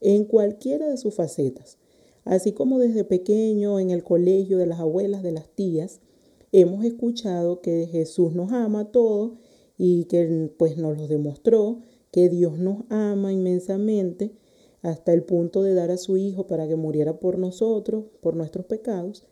en 0.00 0.24
cualquiera 0.24 0.88
de 0.88 0.96
sus 0.96 1.14
facetas. 1.14 1.78
Así 2.24 2.52
como 2.52 2.78
desde 2.78 3.04
pequeño 3.04 3.78
en 3.78 3.90
el 3.90 4.02
colegio 4.02 4.58
de 4.58 4.66
las 4.66 4.80
abuelas, 4.80 5.22
de 5.22 5.32
las 5.32 5.48
tías, 5.48 6.00
hemos 6.52 6.84
escuchado 6.84 7.60
que 7.60 7.86
Jesús 7.86 8.34
nos 8.34 8.52
ama 8.52 8.80
a 8.80 8.90
todos 8.90 9.32
y 9.78 10.04
que 10.04 10.50
pues 10.58 10.76
nos 10.76 10.96
lo 10.96 11.06
demostró, 11.06 11.80
que 12.10 12.28
Dios 12.28 12.58
nos 12.58 12.84
ama 12.88 13.32
inmensamente 13.32 14.32
hasta 14.82 15.12
el 15.12 15.22
punto 15.22 15.62
de 15.62 15.74
dar 15.74 15.90
a 15.90 15.98
su 15.98 16.16
Hijo 16.16 16.46
para 16.46 16.66
que 16.66 16.76
muriera 16.76 17.18
por 17.18 17.38
nosotros, 17.38 18.04
por 18.20 18.36
nuestros 18.36 18.66
pecados. 18.66 19.24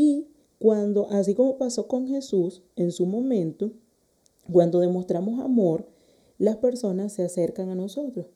Y 0.00 0.28
cuando, 0.60 1.10
así 1.10 1.34
como 1.34 1.58
pasó 1.58 1.88
con 1.88 2.06
Jesús 2.06 2.62
en 2.76 2.92
su 2.92 3.04
momento, 3.04 3.72
cuando 4.48 4.78
demostramos 4.78 5.40
amor, 5.40 5.88
las 6.38 6.56
personas 6.58 7.12
se 7.12 7.24
acercan 7.24 7.68
a 7.68 7.74
nosotros 7.74 8.26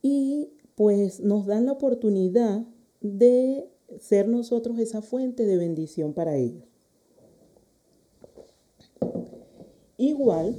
y 0.00 0.48
pues 0.74 1.20
nos 1.20 1.44
dan 1.44 1.66
la 1.66 1.72
oportunidad 1.72 2.64
de 3.02 3.68
ser 4.00 4.26
nosotros 4.26 4.78
esa 4.78 5.02
fuente 5.02 5.44
de 5.44 5.58
bendición 5.58 6.14
para 6.14 6.38
ellos. 6.38 6.64
Igual, 9.98 10.56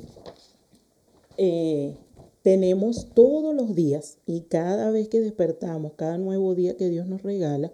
eh, 1.38 1.98
tenemos 2.44 3.08
todos 3.16 3.56
los 3.56 3.74
días 3.74 4.20
y 4.28 4.42
cada 4.42 4.92
vez 4.92 5.10
que 5.10 5.20
despertamos, 5.20 5.94
cada 5.96 6.20
nuevo 6.20 6.54
día 6.54 6.78
que 6.78 6.90
Dios 6.90 7.08
nos 7.08 7.24
regala, 7.24 7.74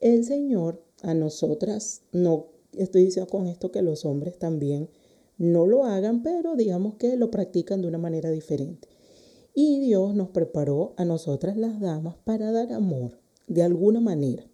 el 0.00 0.24
Señor 0.24 0.86
a 1.02 1.14
nosotras, 1.14 2.02
no 2.12 2.46
estoy 2.72 3.04
diciendo 3.04 3.30
con 3.30 3.46
esto 3.46 3.70
que 3.70 3.82
los 3.82 4.04
hombres 4.04 4.38
también 4.38 4.88
no 5.36 5.66
lo 5.66 5.84
hagan, 5.84 6.22
pero 6.22 6.56
digamos 6.56 6.94
que 6.94 7.16
lo 7.16 7.30
practican 7.30 7.80
de 7.80 7.88
una 7.88 7.98
manera 7.98 8.30
diferente. 8.30 8.88
Y 9.54 9.80
Dios 9.80 10.14
nos 10.14 10.28
preparó 10.30 10.94
a 10.96 11.04
nosotras 11.04 11.56
las 11.56 11.80
damas 11.80 12.16
para 12.24 12.52
dar 12.52 12.72
amor 12.72 13.18
de 13.46 13.62
alguna 13.62 14.00
manera. 14.00 14.44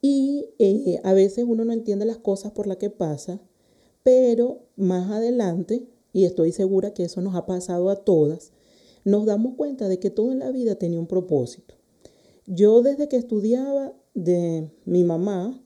Y 0.00 0.50
eh, 0.58 1.00
a 1.02 1.14
veces 1.14 1.46
uno 1.48 1.64
no 1.64 1.72
entiende 1.72 2.04
las 2.04 2.18
cosas 2.18 2.52
por 2.52 2.66
las 2.66 2.76
que 2.76 2.90
pasa, 2.90 3.40
pero 4.02 4.66
más 4.76 5.10
adelante, 5.10 5.88
y 6.12 6.24
estoy 6.24 6.52
segura 6.52 6.92
que 6.92 7.04
eso 7.04 7.22
nos 7.22 7.34
ha 7.34 7.46
pasado 7.46 7.88
a 7.88 7.96
todas, 8.04 8.52
nos 9.04 9.24
damos 9.24 9.54
cuenta 9.54 9.88
de 9.88 9.98
que 9.98 10.10
todo 10.10 10.32
en 10.32 10.40
la 10.40 10.50
vida 10.50 10.74
tenía 10.74 11.00
un 11.00 11.06
propósito. 11.06 11.74
Yo 12.46 12.82
desde 12.82 13.08
que 13.08 13.16
estudiaba 13.16 13.94
de 14.14 14.70
mi 14.84 15.04
mamá, 15.04 15.60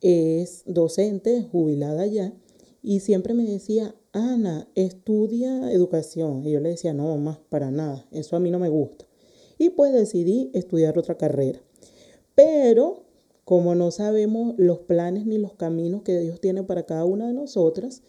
es 0.00 0.64
docente, 0.66 1.46
jubilada 1.50 2.06
ya, 2.06 2.34
y 2.82 3.00
siempre 3.00 3.34
me 3.34 3.44
decía, 3.44 3.94
Ana, 4.12 4.68
estudia 4.74 5.72
educación. 5.72 6.44
Y 6.44 6.50
yo 6.50 6.60
le 6.60 6.70
decía, 6.70 6.92
no, 6.92 7.16
más 7.16 7.38
para 7.48 7.70
nada, 7.70 8.06
eso 8.10 8.36
a 8.36 8.40
mí 8.40 8.50
no 8.50 8.58
me 8.58 8.68
gusta. 8.68 9.06
Y 9.56 9.70
pues 9.70 9.92
decidí 9.92 10.50
estudiar 10.52 10.98
otra 10.98 11.16
carrera. 11.16 11.60
Pero 12.34 13.04
como 13.44 13.74
no 13.74 13.90
sabemos 13.90 14.54
los 14.56 14.80
planes 14.80 15.26
ni 15.26 15.38
los 15.38 15.54
caminos 15.54 16.02
que 16.02 16.18
Dios 16.18 16.40
tiene 16.40 16.62
para 16.62 16.84
cada 16.84 17.04
una 17.04 17.26
de 17.26 17.34
nosotras, 17.34 18.02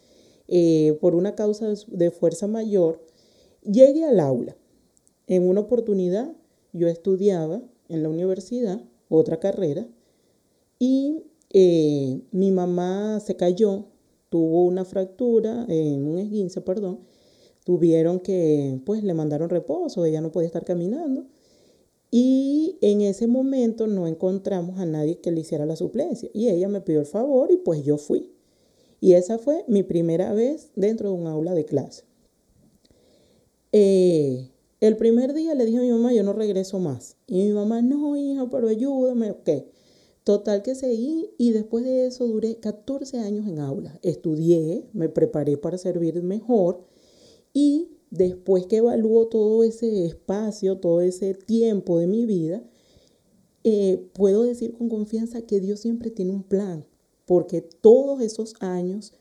eh, 0.48 0.96
por 1.00 1.14
una 1.14 1.34
causa 1.34 1.72
de 1.86 2.10
fuerza 2.10 2.46
mayor, 2.46 3.04
llegué 3.62 4.04
al 4.04 4.20
aula. 4.20 4.56
En 5.26 5.48
una 5.48 5.60
oportunidad 5.60 6.32
yo 6.72 6.88
estudiaba 6.88 7.62
en 7.88 8.02
la 8.02 8.08
universidad 8.08 8.80
otra 9.16 9.40
carrera 9.40 9.86
y 10.78 11.24
eh, 11.50 12.20
mi 12.32 12.50
mamá 12.50 13.20
se 13.20 13.36
cayó 13.36 13.86
tuvo 14.34 14.64
una 14.64 14.84
fractura, 14.84 15.64
en 15.68 16.08
un 16.08 16.18
esguince, 16.18 16.60
perdón, 16.60 16.98
tuvieron 17.62 18.18
que, 18.18 18.80
pues 18.84 19.04
le 19.04 19.14
mandaron 19.14 19.48
reposo, 19.48 20.04
ella 20.04 20.20
no 20.20 20.32
podía 20.32 20.48
estar 20.48 20.64
caminando. 20.64 21.26
Y 22.10 22.76
en 22.80 23.02
ese 23.02 23.28
momento 23.28 23.86
no 23.86 24.08
encontramos 24.08 24.80
a 24.80 24.86
nadie 24.86 25.20
que 25.20 25.30
le 25.30 25.42
hiciera 25.42 25.66
la 25.66 25.76
suplencia. 25.76 26.30
Y 26.34 26.48
ella 26.48 26.66
me 26.66 26.80
pidió 26.80 26.98
el 26.98 27.06
favor 27.06 27.52
y 27.52 27.58
pues 27.58 27.84
yo 27.84 27.96
fui. 27.96 28.32
Y 29.00 29.12
esa 29.12 29.38
fue 29.38 29.64
mi 29.68 29.84
primera 29.84 30.32
vez 30.32 30.72
dentro 30.74 31.10
de 31.10 31.14
un 31.14 31.28
aula 31.28 31.54
de 31.54 31.64
clase. 31.64 32.02
Eh, 33.70 34.50
el 34.86 34.98
primer 34.98 35.32
día 35.32 35.54
le 35.54 35.64
dije 35.64 35.78
a 35.78 35.82
mi 35.82 35.90
mamá, 35.90 36.12
yo 36.12 36.22
no 36.22 36.34
regreso 36.34 36.78
más. 36.78 37.16
Y 37.26 37.44
mi 37.44 37.52
mamá, 37.52 37.80
no, 37.80 38.16
hija, 38.16 38.50
pero 38.50 38.68
ayúdame. 38.68 39.30
Ok. 39.30 39.48
Total 40.24 40.62
que 40.62 40.74
seguí 40.74 41.30
y 41.38 41.52
después 41.52 41.84
de 41.84 42.06
eso 42.06 42.26
duré 42.26 42.56
14 42.56 43.18
años 43.18 43.46
en 43.46 43.60
aula. 43.60 43.98
Estudié, 44.02 44.86
me 44.92 45.08
preparé 45.08 45.56
para 45.56 45.78
servir 45.78 46.22
mejor 46.22 46.84
y 47.54 47.92
después 48.10 48.66
que 48.66 48.78
evalúo 48.78 49.28
todo 49.28 49.64
ese 49.64 50.04
espacio, 50.04 50.78
todo 50.78 51.00
ese 51.00 51.32
tiempo 51.32 51.98
de 51.98 52.06
mi 52.06 52.26
vida, 52.26 52.62
eh, 53.64 54.06
puedo 54.12 54.42
decir 54.42 54.74
con 54.74 54.90
confianza 54.90 55.40
que 55.42 55.60
Dios 55.60 55.80
siempre 55.80 56.10
tiene 56.10 56.32
un 56.32 56.42
plan, 56.42 56.84
porque 57.24 57.62
todos 57.62 58.20
esos 58.20 58.54
años, 58.60 59.14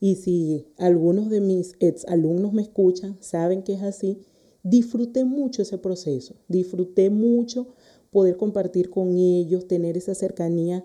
y 0.00 0.16
si 0.16 0.66
algunos 0.76 1.30
de 1.30 1.40
mis 1.40 1.72
ex 1.80 2.04
alumnos 2.04 2.52
me 2.52 2.60
escuchan, 2.60 3.16
saben 3.20 3.62
que 3.62 3.72
es 3.72 3.82
así, 3.82 4.20
disfruté 4.68 5.24
mucho 5.24 5.62
ese 5.62 5.78
proceso, 5.78 6.34
disfruté 6.48 7.08
mucho 7.08 7.68
poder 8.10 8.36
compartir 8.36 8.90
con 8.90 9.16
ellos, 9.16 9.68
tener 9.68 9.96
esa 9.96 10.14
cercanía 10.14 10.84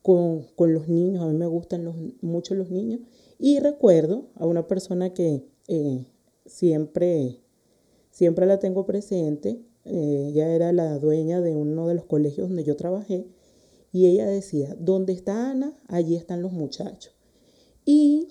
con, 0.00 0.46
los 0.58 0.88
niños. 0.88 1.24
A 1.24 1.26
mí 1.26 1.36
me 1.36 1.46
gustan 1.46 2.14
mucho 2.20 2.54
los 2.54 2.70
niños 2.70 3.00
Y 3.38 3.58
recuerdo 3.58 4.28
a 4.36 4.46
una 4.46 4.68
persona 4.68 5.12
que 5.12 5.44
eh, 5.66 6.04
siempre, 6.44 7.40
siempre 8.10 8.46
la 8.46 8.60
tengo 8.60 8.86
presente, 8.86 9.60
eh, 9.84 10.28
ella 10.30 10.54
era 10.54 10.72
la 10.72 10.98
dueña 10.98 11.40
de 11.40 11.56
uno 11.56 11.88
de 11.88 11.94
los 11.94 12.04
colegios 12.04 12.48
donde 12.48 12.62
yo 12.62 12.76
trabajé, 12.76 13.26
y 13.92 14.06
ella 14.06 14.26
decía, 14.26 14.76
donde 14.78 15.12
está 15.12 15.50
Ana, 15.50 15.76
allí 15.88 16.14
están 16.14 16.42
los 16.42 16.52
muchachos. 16.52 17.14
Y 17.84 18.28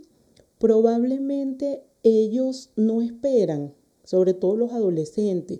probablemente 0.59 1.83
ellos 2.03 2.71
no 2.75 3.01
esperan, 3.01 3.73
sobre 4.05 4.33
todo 4.33 4.55
los 4.55 4.71
adolescentes 4.71 5.59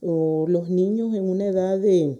o 0.00 0.46
los 0.48 0.70
niños 0.70 1.14
en 1.14 1.28
una 1.28 1.46
edad 1.46 1.78
de 1.78 2.18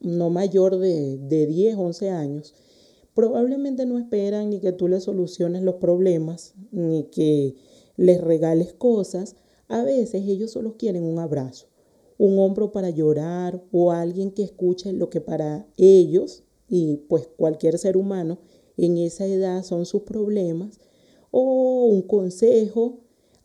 no 0.00 0.30
mayor 0.30 0.78
de, 0.78 1.16
de 1.18 1.46
10, 1.46 1.76
11 1.76 2.10
años, 2.10 2.54
probablemente 3.14 3.86
no 3.86 3.98
esperan 3.98 4.50
ni 4.50 4.60
que 4.60 4.72
tú 4.72 4.88
les 4.88 5.04
soluciones 5.04 5.62
los 5.62 5.76
problemas, 5.76 6.54
ni 6.72 7.04
que 7.04 7.54
les 7.96 8.20
regales 8.20 8.72
cosas. 8.74 9.36
A 9.68 9.82
veces 9.82 10.26
ellos 10.26 10.50
solo 10.50 10.76
quieren 10.76 11.04
un 11.04 11.18
abrazo, 11.18 11.68
un 12.18 12.38
hombro 12.38 12.72
para 12.72 12.90
llorar 12.90 13.62
o 13.72 13.92
alguien 13.92 14.30
que 14.30 14.42
escuche 14.42 14.92
lo 14.92 15.08
que 15.08 15.20
para 15.20 15.66
ellos 15.76 16.42
y 16.68 16.96
pues 17.08 17.28
cualquier 17.36 17.78
ser 17.78 17.96
humano 17.96 18.38
en 18.76 18.98
esa 18.98 19.26
edad 19.26 19.62
son 19.62 19.86
sus 19.86 20.02
problemas 20.02 20.80
o 21.30 21.84
un 21.84 22.02
consejo, 22.02 23.03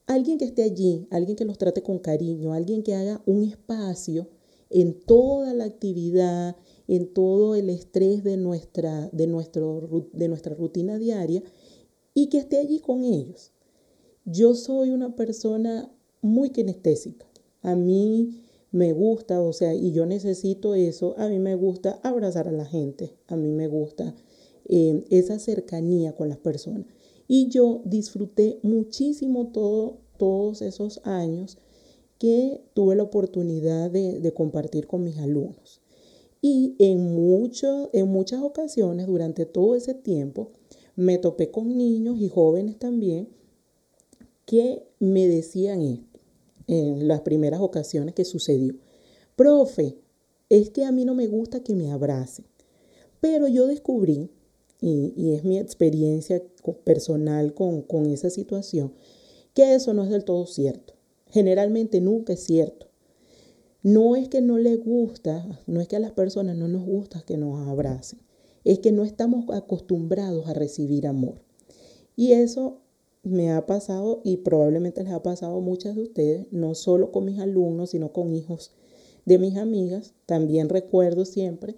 alguien 0.10 0.40
que 0.40 0.46
esté 0.46 0.64
allí, 0.64 1.08
alguien 1.12 1.38
que 1.38 1.46
los 1.46 1.60
trate 1.60 1.84
con 1.84 2.00
cariño, 2.00 2.52
alguien 2.54 2.82
que 2.82 2.96
haga 2.96 3.22
un 3.28 3.44
espacio 3.44 4.28
en 4.72 5.00
toda 5.00 5.54
la 5.54 5.66
actividad, 5.66 6.58
en 6.88 7.14
todo 7.14 7.54
el 7.54 7.70
estrés 7.70 8.24
de 8.24 8.36
nuestra, 8.36 9.08
de, 9.12 9.28
nuestro, 9.28 10.10
de 10.12 10.28
nuestra 10.28 10.56
rutina 10.56 10.98
diaria 10.98 11.44
y 12.16 12.28
que 12.30 12.40
esté 12.40 12.58
allí 12.58 12.80
con 12.80 13.04
ellos. 13.04 13.52
Yo 14.26 14.56
soy 14.56 14.90
una 14.90 15.16
persona 15.16 15.92
muy 16.22 16.50
kinestésica. 16.50 17.28
A 17.62 17.76
mí 17.76 18.42
me 18.72 18.94
gusta, 18.94 19.40
o 19.42 19.54
sea, 19.54 19.76
y 19.76 19.92
yo 19.92 20.08
necesito 20.08 20.74
eso, 20.74 21.14
a 21.20 21.28
mí 21.30 21.38
me 21.38 21.54
gusta 21.54 22.00
abrazar 22.02 22.48
a 22.48 22.52
la 22.52 22.66
gente, 22.66 23.16
a 23.28 23.36
mí 23.36 23.52
me 23.52 23.68
gusta 23.68 24.16
eh, 24.68 25.04
esa 25.12 25.38
cercanía 25.38 26.16
con 26.16 26.30
las 26.30 26.40
personas. 26.40 26.88
Y 27.32 27.48
yo 27.50 27.84
disfruté 27.86 28.60
muchísimo 28.64 29.50
todo, 29.50 30.00
todos 30.18 30.64
esos 30.64 31.00
años 31.06 31.60
que 32.18 32.60
tuve 32.74 32.96
la 32.96 33.04
oportunidad 33.04 33.92
de, 33.92 34.34
compartir 34.34 34.88
con 34.88 35.04
mis 35.04 35.20
alumnos. 35.20 35.80
Y 36.42 36.76
en, 36.80 37.14
mucho, 37.14 37.92
en 37.94 38.10
muchas 38.10 38.42
ocasiones, 38.42 39.06
durante 39.06 39.46
todo 39.46 39.76
ese 39.76 39.94
tiempo, 39.94 40.54
me 40.96 41.20
topé 41.20 41.52
con 41.52 41.78
niños 41.78 42.20
y 42.20 42.30
jóvenes 42.30 42.80
también 42.80 43.30
que 44.46 44.88
me 44.98 45.28
decían 45.28 45.84
esto 45.84 46.20
en 46.66 47.08
las 47.08 47.22
primeras 47.22 47.62
ocasiones 47.62 48.16
que 48.16 48.26
sucedió. 48.26 48.74
Profe, 49.36 50.00
es 50.50 50.72
que 50.72 50.84
a 50.84 50.92
mí 50.92 51.06
no 51.06 51.14
me 51.14 51.28
gusta 51.28 51.62
que 51.62 51.76
me 51.76 51.92
abracen. 51.92 52.46
Pero 53.22 53.48
yo 53.48 53.68
descubrí 53.68 54.32
y, 54.82 55.34
es 55.34 55.44
mi 55.44 55.58
experiencia 55.58 56.42
personal 56.84 57.54
con, 57.54 57.82
con 57.82 58.06
esa 58.08 58.30
situación, 58.30 58.94
que 59.54 59.76
eso 59.76 59.94
no 59.94 60.04
es 60.04 60.10
del 60.10 60.24
todo 60.24 60.46
cierto. 60.46 60.94
Generalmente 61.28 62.02
nunca 62.02 62.34
es 62.34 62.44
cierto. 62.44 62.88
No 63.82 64.16
es 64.16 64.28
que 64.30 64.42
no 64.42 64.58
le 64.58 64.76
gusta, 64.78 65.46
no 65.68 65.80
es 65.80 65.88
que 65.88 65.96
a 65.96 66.00
las 66.00 66.12
personas 66.12 66.58
no 66.58 66.68
nos 66.68 66.86
gusta 66.86 67.24
que 67.26 67.38
nos 67.38 67.68
abracen, 67.68 68.20
es 68.66 68.80
que 68.80 68.92
no 68.92 69.04
estamos 69.04 69.46
acostumbrados 69.56 70.48
a 70.48 70.54
recibir 70.54 71.08
amor. 71.08 71.42
Y 72.16 72.34
eso 72.34 72.82
me 73.24 73.52
ha 73.52 73.66
pasado 73.66 74.22
y 74.24 74.38
probablemente 74.38 75.04
les 75.04 75.14
ha 75.14 75.24
pasado 75.24 75.58
a 75.58 75.62
muchas 75.62 75.96
de 75.96 76.04
ustedes, 76.04 76.48
no 76.52 76.76
solo 76.76 77.12
con 77.12 77.26
mis 77.26 77.40
alumnos, 77.40 77.92
sino 77.92 78.12
con 78.12 78.34
hijos 78.34 78.74
de 79.26 79.38
mis 79.38 79.56
amigas. 79.56 80.14
También 80.26 80.68
recuerdo 80.68 81.24
siempre 81.24 81.76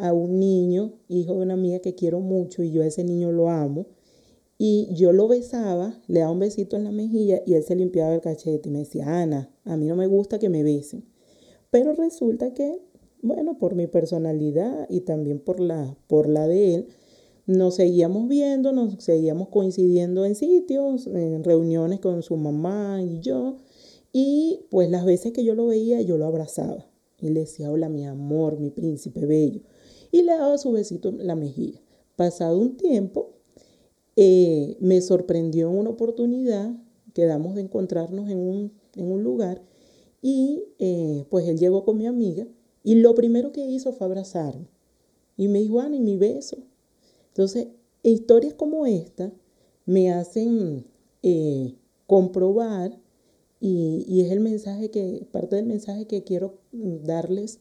a 0.00 0.12
un 0.14 0.38
niño, 0.38 0.94
hijo 1.08 1.34
de 1.34 1.42
una 1.42 1.54
amiga 1.54 1.78
que 1.80 1.94
quiero 1.94 2.20
mucho 2.20 2.62
y 2.62 2.70
yo 2.70 2.82
a 2.82 2.86
ese 2.86 3.04
niño 3.04 3.30
lo 3.32 3.50
amo. 3.50 3.86
Y 4.56 4.88
yo 4.94 5.12
lo 5.12 5.28
besaba, 5.28 5.98
le 6.06 6.20
daba 6.20 6.32
un 6.32 6.38
besito 6.38 6.76
en 6.76 6.84
la 6.84 6.90
mejilla 6.90 7.42
y 7.46 7.54
él 7.54 7.62
se 7.62 7.76
limpiaba 7.76 8.14
el 8.14 8.20
cachete 8.20 8.68
y 8.68 8.72
me 8.72 8.80
decía, 8.80 9.22
Ana, 9.22 9.50
a 9.64 9.76
mí 9.76 9.86
no 9.86 9.96
me 9.96 10.06
gusta 10.06 10.38
que 10.38 10.50
me 10.50 10.62
besen. 10.62 11.04
Pero 11.70 11.94
resulta 11.94 12.52
que, 12.52 12.82
bueno, 13.22 13.58
por 13.58 13.74
mi 13.74 13.86
personalidad 13.86 14.86
y 14.90 15.00
también 15.00 15.38
por 15.38 15.60
la, 15.60 15.96
por 16.08 16.28
la 16.28 16.46
de 16.46 16.74
él, 16.74 16.88
nos 17.46 17.76
seguíamos 17.76 18.28
viendo, 18.28 18.72
nos 18.72 19.02
seguíamos 19.02 19.48
coincidiendo 19.48 20.26
en 20.26 20.34
sitios, 20.34 21.06
en 21.06 21.42
reuniones 21.42 22.00
con 22.00 22.22
su 22.22 22.36
mamá 22.36 23.02
y 23.02 23.20
yo. 23.20 23.56
Y 24.12 24.66
pues 24.70 24.90
las 24.90 25.04
veces 25.04 25.32
que 25.32 25.44
yo 25.44 25.54
lo 25.54 25.66
veía, 25.66 26.02
yo 26.02 26.18
lo 26.18 26.26
abrazaba 26.26 26.86
y 27.18 27.30
le 27.30 27.40
decía, 27.40 27.70
hola 27.70 27.88
mi 27.88 28.06
amor, 28.06 28.58
mi 28.58 28.70
príncipe 28.70 29.24
bello 29.24 29.62
y 30.10 30.22
le 30.22 30.32
daba 30.32 30.58
su 30.58 30.72
besito 30.72 31.08
en 31.08 31.26
la 31.26 31.36
mejilla. 31.36 31.80
Pasado 32.16 32.58
un 32.58 32.76
tiempo, 32.76 33.30
eh, 34.16 34.76
me 34.80 35.00
sorprendió 35.00 35.70
en 35.70 35.78
una 35.78 35.90
oportunidad, 35.90 36.74
quedamos 37.14 37.54
de 37.54 37.62
encontrarnos 37.62 38.28
en 38.28 38.38
un, 38.38 39.22
lugar 39.22 39.62
y 40.20 40.64
eh, 40.78 41.24
pues 41.30 41.48
él 41.48 41.58
llegó 41.58 41.84
con 41.84 41.96
mi 41.96 42.06
amiga 42.06 42.46
y 42.82 42.96
lo 42.96 43.14
primero 43.14 43.52
que 43.52 43.64
hizo 43.64 43.92
fue 43.92 44.06
abrazarme 44.06 44.68
y 45.36 45.48
me 45.48 45.60
dijo, 45.60 45.80
Ana, 45.80 45.96
y 45.96 46.00
mi 46.00 46.16
beso. 46.16 46.58
Entonces, 47.28 47.68
historias 48.02 48.54
como 48.54 48.84
esta 48.84 49.32
me 49.86 50.12
hacen 50.12 50.84
eh, 51.22 51.76
comprobar 52.06 52.98
y, 53.60 54.04
y, 54.06 54.22
es 54.22 54.32
el 54.32 54.40
mensaje 54.40 54.90
que, 54.90 55.26
parte 55.30 55.56
del 55.56 55.66
mensaje 55.66 56.06
que 56.06 56.24
quiero 56.24 56.58
darles 56.72 57.60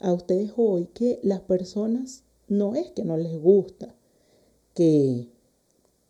a 0.00 0.12
ustedes 0.12 0.52
hoy 0.56 0.86
que 0.94 1.18
las 1.22 1.40
personas 1.40 2.24
no 2.48 2.74
es 2.74 2.90
que 2.90 3.04
no 3.04 3.16
les 3.16 3.40
gusta 3.40 3.94
que, 4.74 5.28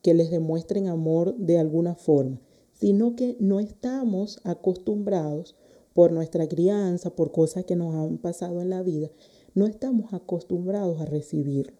que 0.02 0.14
les 0.14 0.30
demuestren 0.30 0.88
amor 0.88 1.36
de 1.36 1.58
alguna 1.58 1.94
forma, 1.94 2.40
sino 2.72 3.16
que 3.16 3.36
no 3.38 3.60
estamos 3.60 4.40
acostumbrados 4.44 5.56
por 5.94 6.12
nuestra 6.12 6.46
crianza, 6.46 7.10
por 7.16 7.32
cosas 7.32 7.64
que 7.64 7.76
nos 7.76 7.94
han 7.94 8.18
pasado 8.18 8.60
en 8.60 8.70
la 8.70 8.82
vida, 8.82 9.10
no 9.54 9.66
estamos 9.66 10.12
acostumbrados 10.12 11.00
a 11.00 11.06
recibirlo. 11.06 11.72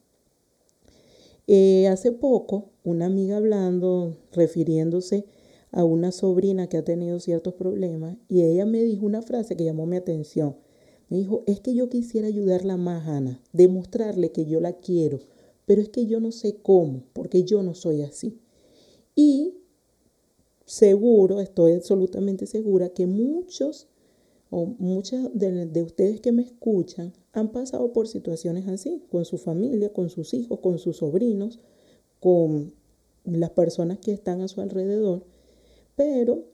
Eh, 1.49 1.87
hace 1.89 2.13
poco, 2.13 2.71
una 2.83 3.07
amiga 3.07 3.37
hablando, 3.37 4.17
refiriéndose 4.33 5.27
a 5.71 5.85
una 5.85 6.11
sobrina 6.11 6.69
que 6.69 6.79
ha 6.79 6.85
tenido 6.85 7.21
ciertos 7.21 7.55
problemas, 7.55 8.17
y 8.29 8.43
ella 8.43 8.65
me 8.65 8.83
dijo 8.83 9.05
una 9.05 9.23
frase 9.23 9.57
que 9.57 9.65
llamó 9.65 9.87
mi 9.87 9.97
atención. 9.97 10.57
Me 11.09 11.19
dijo, 11.19 11.45
es 11.47 11.61
que 11.61 11.75
yo 11.75 11.89
quisiera 11.89 12.27
ayudarla 12.27 12.77
más, 12.77 13.07
Ana, 13.07 13.41
demostrarle 13.53 14.33
que 14.33 14.47
yo 14.47 14.61
la 14.61 14.73
quiero, 14.73 15.21
pero 15.65 15.81
es 15.81 15.89
que 15.89 16.07
yo 16.07 16.21
no 16.21 16.33
sé 16.33 16.57
cómo, 16.63 17.05
porque 17.13 17.45
yo 17.45 17.63
no 17.63 17.75
soy 17.75 18.03
así. 18.03 18.39
Y 19.15 19.55
seguro, 20.65 21.41
estoy 21.41 21.73
absolutamente 21.73 22.47
segura 22.47 22.89
que 22.89 23.07
muchos 23.07 23.87
o 24.51 24.67
muchas 24.79 25.29
de, 25.33 25.67
de, 25.67 25.83
ustedes 25.83 26.21
que 26.21 26.33
me 26.33 26.43
escuchan 26.43 27.13
han 27.33 27.53
pasado 27.53 27.93
por 27.93 28.09
situaciones 28.09 28.67
así, 28.69 29.03
con 29.11 29.25
su 29.25 29.39
familia, 29.39 29.93
con 29.93 30.11
sus 30.11 30.35
hijos, 30.35 30.59
con 30.61 30.79
sus 30.79 30.99
sobrinos, 30.99 31.61
con 32.21 32.73
las 33.25 33.51
personas 33.51 33.99
que 33.99 34.13
están 34.13 34.41
a 34.41 34.49
su 34.49 34.61
alrededor, 34.61 35.25
pero 35.97 36.45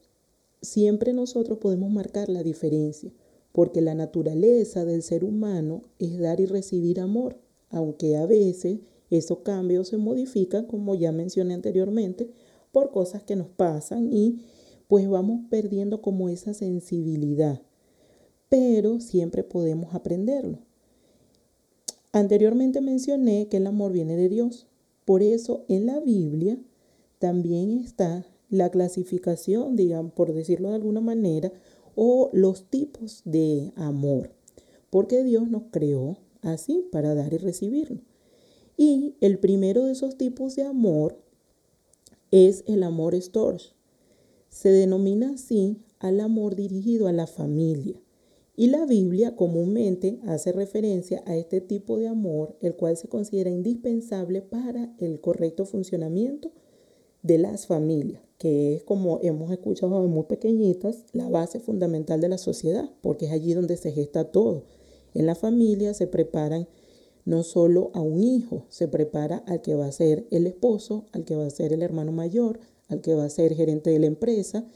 siempre 0.61 1.13
nosotros 1.13 1.57
podemos 1.59 1.91
marcar 1.91 2.29
la 2.29 2.43
diferencia 2.43 3.11
porque 3.53 3.81
la 3.81 3.95
naturaleza 3.95 4.83
del 4.83 5.03
ser 5.03 5.23
humano 5.23 5.83
es 5.99 6.19
dar 6.19 6.41
y 6.41 6.45
recibir 6.45 6.99
amor, 6.99 7.37
aunque 7.69 8.17
a 8.17 8.25
veces 8.25 8.79
esos 9.09 9.39
cambios 9.39 9.87
se 9.87 9.97
modifican, 9.97 10.65
como 10.65 10.95
ya 10.95 11.11
mencioné 11.11 11.53
anteriormente, 11.53 12.29
por 12.71 12.91
cosas 12.91 13.23
que 13.23 13.35
nos 13.35 13.47
pasan 13.47 14.11
y 14.11 14.41
pues 14.87 15.07
vamos 15.07 15.41
perdiendo 15.49 16.01
como 16.01 16.29
esa 16.29 16.53
sensibilidad, 16.53 17.61
pero 18.49 18.99
siempre 18.99 19.43
podemos 19.43 19.93
aprenderlo. 19.93 20.59
Anteriormente 22.11 22.81
mencioné 22.81 23.47
que 23.47 23.57
el 23.57 23.67
amor 23.67 23.91
viene 23.91 24.15
de 24.15 24.29
Dios, 24.29 24.67
por 25.05 25.21
eso 25.21 25.63
en 25.67 25.85
la 25.85 25.99
Biblia 25.99 26.57
también 27.19 27.77
está 27.77 28.25
la 28.49 28.69
clasificación, 28.69 29.75
digamos, 29.75 30.13
por 30.13 30.33
decirlo 30.33 30.69
de 30.69 30.75
alguna 30.75 31.01
manera, 31.01 31.51
o 31.95 32.29
los 32.33 32.65
tipos 32.69 33.21
de 33.25 33.71
amor, 33.75 34.31
porque 34.89 35.23
Dios 35.23 35.49
nos 35.49 35.63
creó 35.71 36.17
así 36.41 36.85
para 36.91 37.15
dar 37.15 37.33
y 37.33 37.37
recibirlo. 37.37 38.01
Y 38.77 39.15
el 39.21 39.39
primero 39.39 39.85
de 39.85 39.91
esos 39.91 40.17
tipos 40.17 40.55
de 40.55 40.63
amor 40.63 41.17
es 42.31 42.63
el 42.67 42.83
amor 42.83 43.19
storge. 43.21 43.75
Se 44.49 44.69
denomina 44.69 45.31
así 45.31 45.77
al 45.99 46.19
amor 46.19 46.55
dirigido 46.55 47.07
a 47.07 47.13
la 47.13 47.27
familia 47.27 47.99
Y 48.55 48.67
la 48.67 48.85
Biblia 48.85 49.35
comúnmente 49.35 50.19
hace 50.27 50.51
referencia 50.51 51.23
a 51.25 51.35
este 51.35 51.59
tipo 51.59 51.97
de 51.97 52.07
amor, 52.07 52.55
el 52.61 52.75
cual 52.75 52.97
se 52.97 53.07
considera 53.07 53.49
indispensable 53.49 54.41
para 54.41 54.93
el 54.99 55.19
correcto 55.21 55.65
funcionamiento 55.65 56.51
de 57.23 57.39
las 57.39 57.65
familias, 57.65 58.21
que 58.43 58.75
es 58.75 58.83
como 58.83 59.21
hemos 59.23 59.53
escuchado 59.53 60.01
de 60.01 60.07
muy 60.09 60.23
pequeñitas, 60.23 61.05
la 61.13 61.29
base 61.29 61.61
fundamental 61.61 62.19
de 62.19 62.27
la 62.27 62.37
sociedad, 62.37 62.89
porque 62.99 63.27
es 63.27 63.31
allí 63.31 63.53
donde 63.53 63.77
se 63.77 63.93
gesta 63.93 64.25
todo. 64.25 64.65
En 65.13 65.25
la 65.25 65.33
familia 65.33 65.93
se 65.93 66.07
preparan 66.07 66.67
no 67.23 67.43
solo 67.43 67.89
a 67.93 68.01
un 68.01 68.21
hijo, 68.21 68.65
se 68.67 68.89
prepara 68.89 69.37
al 69.47 69.61
que 69.61 69.75
va 69.75 69.85
a 69.85 69.93
ser 69.93 70.27
el 70.29 70.45
esposo, 70.45 71.05
al 71.13 71.23
que 71.23 71.37
va 71.37 71.45
a 71.45 71.51
ser 71.51 71.71
el 71.71 71.81
hermano 71.81 72.11
mayor, 72.11 72.59
al 72.89 72.99
que 72.99 73.15
va 73.15 73.23
a 73.23 73.29
ser 73.29 73.55
gerente 73.55 73.91
de 73.91 73.99
la 73.99 74.07
empresa, 74.07 74.67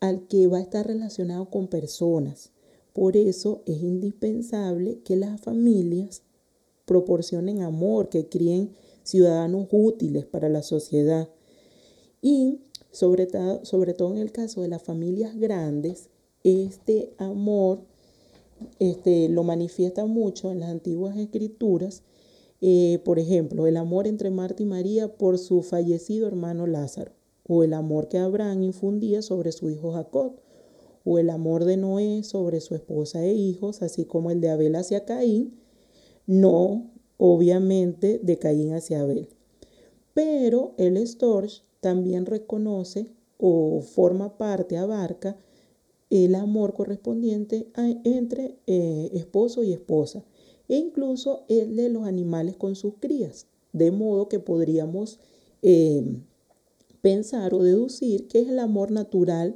al 0.00 0.26
que 0.26 0.46
va 0.46 0.58
a 0.58 0.60
estar 0.62 0.86
relacionado 0.86 1.48
con 1.48 1.68
personas. 1.68 2.52
Por 2.92 3.16
eso 3.16 3.62
es 3.64 3.80
indispensable 3.80 5.00
que 5.06 5.16
las 5.16 5.40
familias 5.40 6.20
proporcionen 6.84 7.62
amor, 7.62 8.10
que 8.10 8.28
críen 8.28 8.74
ciudadanos 9.04 9.68
útiles 9.72 10.26
para 10.26 10.50
la 10.50 10.62
sociedad. 10.62 11.30
Y 12.20 12.60
sobre, 12.94 13.28
sobre 13.64 13.92
todo 13.92 14.14
en 14.14 14.20
el 14.20 14.30
caso 14.30 14.62
de 14.62 14.68
las 14.68 14.82
familias 14.82 15.36
grandes, 15.36 16.08
este 16.44 17.12
amor 17.18 17.80
este, 18.78 19.28
lo 19.28 19.42
manifiesta 19.42 20.06
mucho 20.06 20.52
en 20.52 20.60
las 20.60 20.70
antiguas 20.70 21.16
escrituras. 21.16 22.02
Eh, 22.60 23.00
por 23.04 23.18
ejemplo, 23.18 23.66
el 23.66 23.76
amor 23.76 24.06
entre 24.06 24.30
Marta 24.30 24.62
y 24.62 24.66
María 24.66 25.16
por 25.16 25.38
su 25.38 25.62
fallecido 25.62 26.28
hermano 26.28 26.66
Lázaro, 26.66 27.12
o 27.46 27.64
el 27.64 27.74
amor 27.74 28.08
que 28.08 28.18
Abraham 28.18 28.62
infundía 28.62 29.22
sobre 29.22 29.50
su 29.52 29.70
hijo 29.70 29.92
Jacob, 29.92 30.36
o 31.04 31.18
el 31.18 31.30
amor 31.30 31.64
de 31.64 31.76
Noé 31.76 32.22
sobre 32.22 32.60
su 32.60 32.74
esposa 32.74 33.24
e 33.24 33.34
hijos, 33.34 33.82
así 33.82 34.04
como 34.04 34.30
el 34.30 34.40
de 34.40 34.50
Abel 34.50 34.76
hacia 34.76 35.04
Caín, 35.04 35.58
no 36.26 36.90
obviamente 37.18 38.20
de 38.22 38.38
Caín 38.38 38.72
hacia 38.72 39.00
Abel. 39.00 39.28
Pero 40.14 40.74
el 40.78 41.04
Storch 41.06 41.64
también 41.84 42.24
reconoce 42.24 43.12
o 43.36 43.82
forma 43.82 44.38
parte, 44.38 44.78
abarca 44.78 45.36
el 46.08 46.34
amor 46.34 46.72
correspondiente 46.72 47.68
entre 48.04 48.56
eh, 48.66 49.10
esposo 49.12 49.62
y 49.62 49.74
esposa, 49.74 50.24
e 50.66 50.76
incluso 50.76 51.44
el 51.50 51.76
de 51.76 51.90
los 51.90 52.06
animales 52.06 52.56
con 52.56 52.74
sus 52.74 52.94
crías, 53.00 53.48
de 53.74 53.90
modo 53.90 54.30
que 54.30 54.38
podríamos 54.38 55.20
eh, 55.60 56.22
pensar 57.02 57.52
o 57.52 57.62
deducir 57.62 58.28
que 58.28 58.40
es 58.40 58.48
el 58.48 58.60
amor 58.60 58.90
natural 58.90 59.54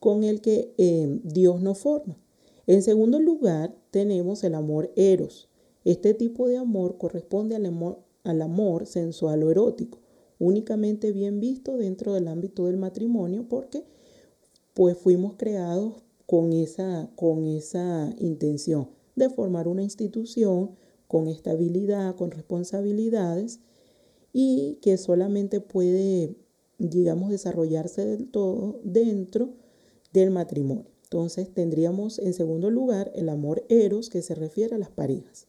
con 0.00 0.24
el 0.24 0.40
que 0.40 0.74
eh, 0.78 1.20
Dios 1.22 1.62
nos 1.62 1.78
forma. 1.78 2.18
En 2.66 2.82
segundo 2.82 3.20
lugar, 3.20 3.72
tenemos 3.92 4.42
el 4.42 4.56
amor 4.56 4.90
eros. 4.96 5.48
Este 5.84 6.12
tipo 6.12 6.48
de 6.48 6.56
amor 6.56 6.98
corresponde 6.98 7.54
al 7.54 7.66
amor, 7.66 8.00
al 8.24 8.42
amor 8.42 8.86
sensual 8.86 9.44
o 9.44 9.52
erótico, 9.52 10.00
únicamente 10.38 11.12
bien 11.12 11.40
visto 11.40 11.76
dentro 11.76 12.12
del 12.14 12.28
ámbito 12.28 12.66
del 12.66 12.76
matrimonio 12.76 13.46
porque 13.48 13.84
pues 14.74 14.98
fuimos 14.98 15.34
creados 15.36 15.94
con 16.26 16.52
esa, 16.52 17.08
con 17.16 17.46
esa 17.46 18.14
intención 18.18 18.88
de 19.14 19.30
formar 19.30 19.68
una 19.68 19.82
institución 19.82 20.72
con 21.08 21.28
estabilidad, 21.28 22.14
con 22.16 22.30
responsabilidades 22.30 23.60
y 24.32 24.78
que 24.82 24.98
solamente 24.98 25.60
puede, 25.60 26.36
digamos, 26.78 27.30
desarrollarse 27.30 28.04
del 28.04 28.28
todo 28.28 28.80
dentro 28.84 29.54
del 30.12 30.30
matrimonio. 30.30 30.90
Entonces 31.04 31.48
tendríamos 31.54 32.18
en 32.18 32.34
segundo 32.34 32.70
lugar 32.70 33.12
el 33.14 33.28
amor 33.28 33.64
eros 33.68 34.10
que 34.10 34.22
se 34.22 34.34
refiere 34.34 34.74
a 34.74 34.78
las 34.78 34.90
parejas. 34.90 35.46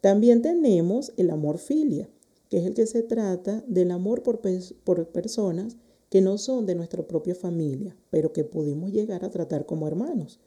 También 0.00 0.40
tenemos 0.40 1.12
el 1.16 1.30
amor 1.30 1.58
filia, 1.58 2.08
que 2.48 2.58
es 2.58 2.66
el 2.66 2.74
que 2.74 2.86
se 2.86 3.02
trata 3.02 3.64
del 3.66 3.90
amor 3.90 4.22
por, 4.22 4.40
por 4.84 5.08
personas 5.08 5.76
que 6.10 6.20
no 6.20 6.38
son 6.38 6.66
de 6.66 6.74
nuestra 6.74 7.06
propia 7.06 7.34
familia, 7.34 7.96
pero 8.10 8.32
que 8.32 8.44
pudimos 8.44 8.92
llegar 8.92 9.24
a 9.24 9.30
tratar 9.30 9.66
como 9.66 9.86
hermanos. 9.86 10.40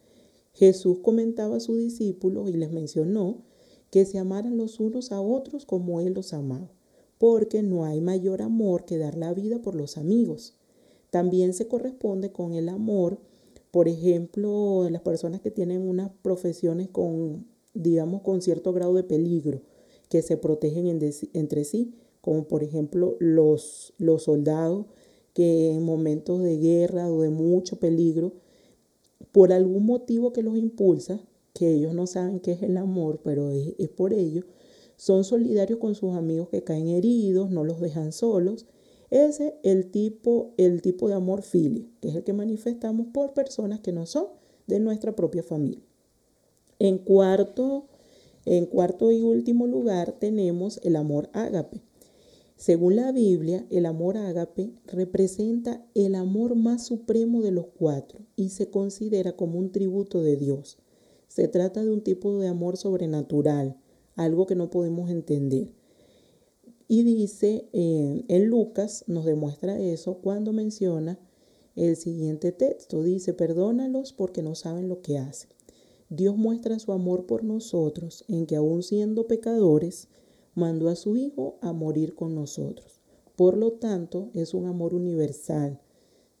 Jesús 0.52 0.98
comentaba 1.00 1.56
a 1.56 1.60
sus 1.60 1.78
discípulos 1.78 2.50
y 2.50 2.54
les 2.54 2.72
mencionó 2.72 3.42
que 3.90 4.04
se 4.04 4.18
amaran 4.18 4.56
los 4.56 4.80
unos 4.80 5.12
a 5.12 5.20
otros 5.20 5.64
como 5.66 6.00
Él 6.00 6.14
los 6.14 6.32
amaba, 6.32 6.70
porque 7.18 7.62
no 7.62 7.84
hay 7.84 8.00
mayor 8.00 8.42
amor 8.42 8.84
que 8.84 8.98
dar 8.98 9.16
la 9.16 9.32
vida 9.32 9.62
por 9.62 9.74
los 9.74 9.96
amigos. 9.96 10.54
También 11.10 11.52
se 11.52 11.68
corresponde 11.68 12.32
con 12.32 12.54
el 12.54 12.68
amor 12.68 13.20
por 13.72 13.88
ejemplo, 13.88 14.86
las 14.90 15.00
personas 15.00 15.40
que 15.40 15.50
tienen 15.50 15.88
unas 15.88 16.10
profesiones 16.20 16.90
con, 16.90 17.46
digamos, 17.72 18.20
con 18.20 18.42
cierto 18.42 18.74
grado 18.74 18.92
de 18.92 19.02
peligro, 19.02 19.62
que 20.12 20.20
se 20.20 20.36
protegen 20.36 20.86
entre 21.32 21.64
sí, 21.64 21.94
como 22.20 22.46
por 22.46 22.62
ejemplo 22.62 23.16
los, 23.18 23.94
los 23.96 24.24
soldados 24.24 24.84
que 25.32 25.70
en 25.70 25.82
momentos 25.82 26.42
de 26.42 26.58
guerra 26.58 27.10
o 27.10 27.22
de 27.22 27.30
mucho 27.30 27.80
peligro, 27.80 28.34
por 29.32 29.52
algún 29.52 29.86
motivo 29.86 30.34
que 30.34 30.42
los 30.42 30.58
impulsa, 30.58 31.18
que 31.54 31.72
ellos 31.72 31.94
no 31.94 32.06
saben 32.06 32.40
qué 32.40 32.52
es 32.52 32.62
el 32.62 32.76
amor, 32.76 33.20
pero 33.24 33.50
es, 33.50 33.74
es 33.78 33.88
por 33.88 34.12
ello, 34.12 34.44
son 34.96 35.24
solidarios 35.24 35.78
con 35.78 35.94
sus 35.94 36.14
amigos 36.14 36.50
que 36.50 36.62
caen 36.62 36.88
heridos, 36.88 37.50
no 37.50 37.64
los 37.64 37.80
dejan 37.80 38.12
solos 38.12 38.66
ese 39.12 39.48
es 39.48 39.54
el 39.62 39.90
tipo, 39.90 40.54
el 40.56 40.80
tipo 40.80 41.06
de 41.06 41.12
amor 41.12 41.42
filio, 41.42 41.84
que 42.00 42.08
es 42.08 42.14
el 42.14 42.24
que 42.24 42.32
manifestamos 42.32 43.08
por 43.12 43.34
personas 43.34 43.80
que 43.80 43.92
no 43.92 44.06
son 44.06 44.28
de 44.66 44.80
nuestra 44.80 45.14
propia 45.14 45.42
familia. 45.42 45.82
En 46.78 46.96
cuarto, 46.96 47.88
en 48.44 48.66
cuarto 48.66 49.12
y 49.12 49.22
último 49.22 49.66
lugar 49.66 50.16
tenemos 50.18 50.80
el 50.82 50.96
amor 50.96 51.30
ágape. 51.32 51.82
Según 52.56 52.96
la 52.96 53.10
Biblia, 53.12 53.66
el 53.70 53.86
amor 53.86 54.16
ágape 54.16 54.72
representa 54.86 55.84
el 55.94 56.14
amor 56.14 56.54
más 56.54 56.86
supremo 56.86 57.42
de 57.42 57.50
los 57.50 57.66
cuatro 57.66 58.20
y 58.36 58.50
se 58.50 58.70
considera 58.70 59.32
como 59.32 59.58
un 59.58 59.72
tributo 59.72 60.22
de 60.22 60.36
Dios. 60.36 60.78
Se 61.26 61.48
trata 61.48 61.82
de 61.82 61.90
un 61.90 62.02
tipo 62.02 62.38
de 62.38 62.48
amor 62.48 62.76
sobrenatural, 62.76 63.76
algo 64.14 64.46
que 64.46 64.54
no 64.54 64.70
podemos 64.70 65.10
entender. 65.10 65.72
Y 66.88 67.04
dice, 67.04 67.68
eh, 67.72 68.24
en 68.28 68.46
Lucas 68.46 69.04
nos 69.06 69.24
demuestra 69.24 69.80
eso 69.80 70.18
cuando 70.18 70.52
menciona 70.52 71.18
el 71.74 71.96
siguiente 71.96 72.52
texto. 72.52 73.02
Dice, 73.02 73.32
perdónalos 73.32 74.12
porque 74.12 74.42
no 74.42 74.54
saben 74.54 74.88
lo 74.88 75.00
que 75.00 75.18
hacen. 75.18 75.50
Dios 76.14 76.36
muestra 76.36 76.78
su 76.78 76.92
amor 76.92 77.26
por 77.26 77.42
nosotros 77.42 78.24
en 78.28 78.46
que 78.46 78.56
aún 78.56 78.82
siendo 78.82 79.26
pecadores, 79.26 80.08
mandó 80.54 80.88
a 80.88 80.96
su 80.96 81.16
Hijo 81.16 81.56
a 81.62 81.72
morir 81.72 82.14
con 82.14 82.34
nosotros. 82.34 83.00
Por 83.36 83.56
lo 83.56 83.72
tanto, 83.72 84.28
es 84.34 84.52
un 84.52 84.66
amor 84.66 84.94
universal, 84.94 85.80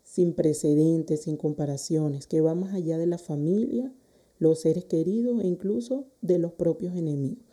sin 0.02 0.34
precedentes, 0.34 1.22
sin 1.22 1.36
comparaciones, 1.36 2.26
que 2.26 2.42
va 2.42 2.54
más 2.54 2.74
allá 2.74 2.98
de 2.98 3.06
la 3.06 3.18
familia, 3.18 3.92
los 4.38 4.60
seres 4.60 4.84
queridos 4.84 5.42
e 5.42 5.46
incluso 5.46 6.04
de 6.20 6.38
los 6.38 6.52
propios 6.52 6.94
enemigos 6.94 7.52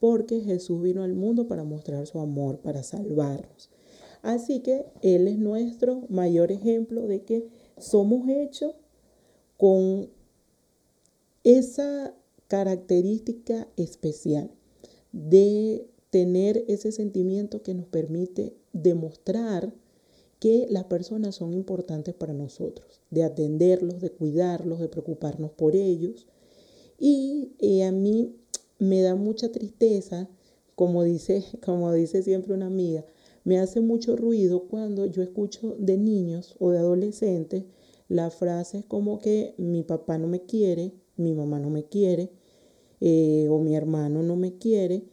porque 0.00 0.40
Jesús 0.40 0.82
vino 0.82 1.04
al 1.04 1.14
mundo 1.14 1.46
para 1.46 1.62
mostrar 1.62 2.06
su 2.06 2.18
amor, 2.18 2.58
para 2.60 2.82
salvarnos. 2.82 3.70
Así 4.22 4.60
que 4.60 4.86
Él 5.02 5.28
es 5.28 5.38
nuestro 5.38 6.06
mayor 6.08 6.50
ejemplo 6.50 7.06
de 7.06 7.22
que 7.22 7.46
somos 7.78 8.28
hechos 8.28 8.74
con 9.56 10.08
esa 11.44 12.14
característica 12.48 13.68
especial 13.76 14.50
de 15.12 15.86
tener 16.10 16.64
ese 16.68 16.92
sentimiento 16.92 17.62
que 17.62 17.74
nos 17.74 17.86
permite 17.86 18.54
demostrar 18.72 19.72
que 20.40 20.66
las 20.70 20.84
personas 20.84 21.36
son 21.36 21.52
importantes 21.52 22.14
para 22.14 22.32
nosotros, 22.32 23.00
de 23.10 23.24
atenderlos, 23.24 24.00
de 24.00 24.10
cuidarlos, 24.10 24.80
de 24.80 24.88
preocuparnos 24.88 25.50
por 25.52 25.76
ellos. 25.76 26.26
Y 26.98 27.52
eh, 27.58 27.84
a 27.84 27.92
mí 27.92 28.34
me 28.78 29.02
da 29.02 29.14
mucha 29.14 29.52
tristeza, 29.52 30.28
como 30.74 31.04
dice, 31.04 31.44
como 31.64 31.92
dice 31.92 32.22
siempre 32.22 32.54
una 32.54 32.66
amiga, 32.66 33.04
me 33.44 33.58
hace 33.58 33.80
mucho 33.80 34.16
ruido 34.16 34.64
cuando 34.68 35.06
yo 35.06 35.22
escucho 35.22 35.76
de 35.78 35.96
niños 35.96 36.56
o 36.58 36.70
de 36.70 36.78
adolescentes 36.78 37.64
las 38.08 38.34
frases 38.34 38.84
como 38.84 39.20
que 39.20 39.54
mi 39.56 39.82
papá 39.82 40.18
no 40.18 40.26
me 40.26 40.42
quiere, 40.42 40.92
mi 41.20 41.34
mamá 41.34 41.58
no 41.58 41.70
me 41.70 41.84
quiere, 41.84 42.30
eh, 43.00 43.48
o 43.50 43.58
mi 43.58 43.74
hermano 43.76 44.22
no 44.22 44.36
me 44.36 44.58
quiere, 44.58 45.04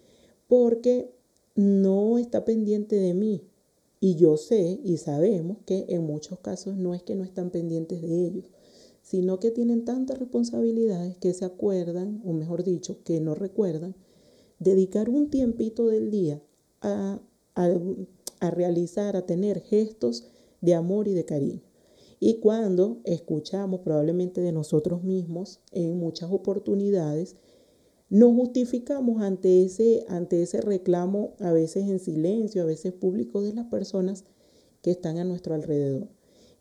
porque 0.47 1.11
no 1.55 2.17
está 2.17 2.45
pendiente 2.45 2.95
de 2.95 3.13
mí. 3.13 3.43
Y 3.99 4.15
yo 4.15 4.37
sé 4.37 4.79
y 4.83 4.97
sabemos 4.97 5.57
que 5.65 5.85
en 5.89 6.05
muchos 6.05 6.39
casos 6.39 6.77
no 6.77 6.93
es 6.93 7.01
que 7.03 7.15
no 7.15 7.23
están 7.23 7.49
pendientes 7.49 8.01
de 8.01 8.27
ellos, 8.27 8.45
sino 9.01 9.39
que 9.39 9.51
tienen 9.51 9.85
tantas 9.85 10.19
responsabilidades 10.19 11.17
que 11.17 11.33
se 11.33 11.45
acuerdan, 11.45 12.21
o 12.25 12.33
mejor 12.33 12.63
dicho, 12.63 12.97
que 13.03 13.19
no 13.19 13.33
recuerdan, 13.33 13.95
dedicar 14.59 15.09
un 15.09 15.29
tiempito 15.29 15.87
del 15.87 16.11
día 16.11 16.41
a, 16.81 17.19
realizar, 18.51 19.15
a 19.15 19.25
tener 19.25 19.61
gestos 19.61 20.25
de 20.61 20.75
amor 20.75 21.07
y 21.07 21.13
de 21.13 21.25
cariño. 21.25 21.66
Y 22.19 22.39
cuando 22.39 22.99
escuchamos 23.03 23.81
probablemente 23.81 24.41
de 24.41 24.51
nosotros 24.51 25.03
mismos 25.03 25.59
en 25.71 25.97
muchas 25.99 26.31
oportunidades, 26.31 27.35
nos 28.09 28.33
justificamos 28.33 29.21
ante 29.21 29.63
ese, 29.63 30.05
ante 30.07 30.41
ese 30.41 30.61
reclamo, 30.61 31.33
a 31.39 31.51
veces 31.51 31.89
en 31.89 31.99
silencio, 31.99 32.63
a 32.63 32.65
veces 32.65 32.93
público, 32.93 33.41
de 33.41 33.53
las 33.53 33.65
personas 33.67 34.23
que 34.81 34.91
están 34.91 35.17
a 35.17 35.25
nuestro 35.25 35.53
alrededor. 35.53 36.07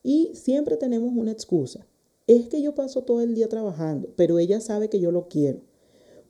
Y 0.02 0.32
siempre 0.34 0.76
tenemos 0.76 1.12
una 1.14 1.32
excusa. 1.32 1.86
Es 2.26 2.48
que 2.48 2.60
yo 2.60 2.74
paso 2.74 3.04
todo 3.04 3.20
el 3.20 3.34
día 3.34 3.48
trabajando, 3.48 4.12
pero 4.16 4.38
ella 4.38 4.60
sabe 4.60 4.88
que 4.88 4.98
yo 4.98 5.12
lo 5.12 5.28
quiero. 5.28 5.60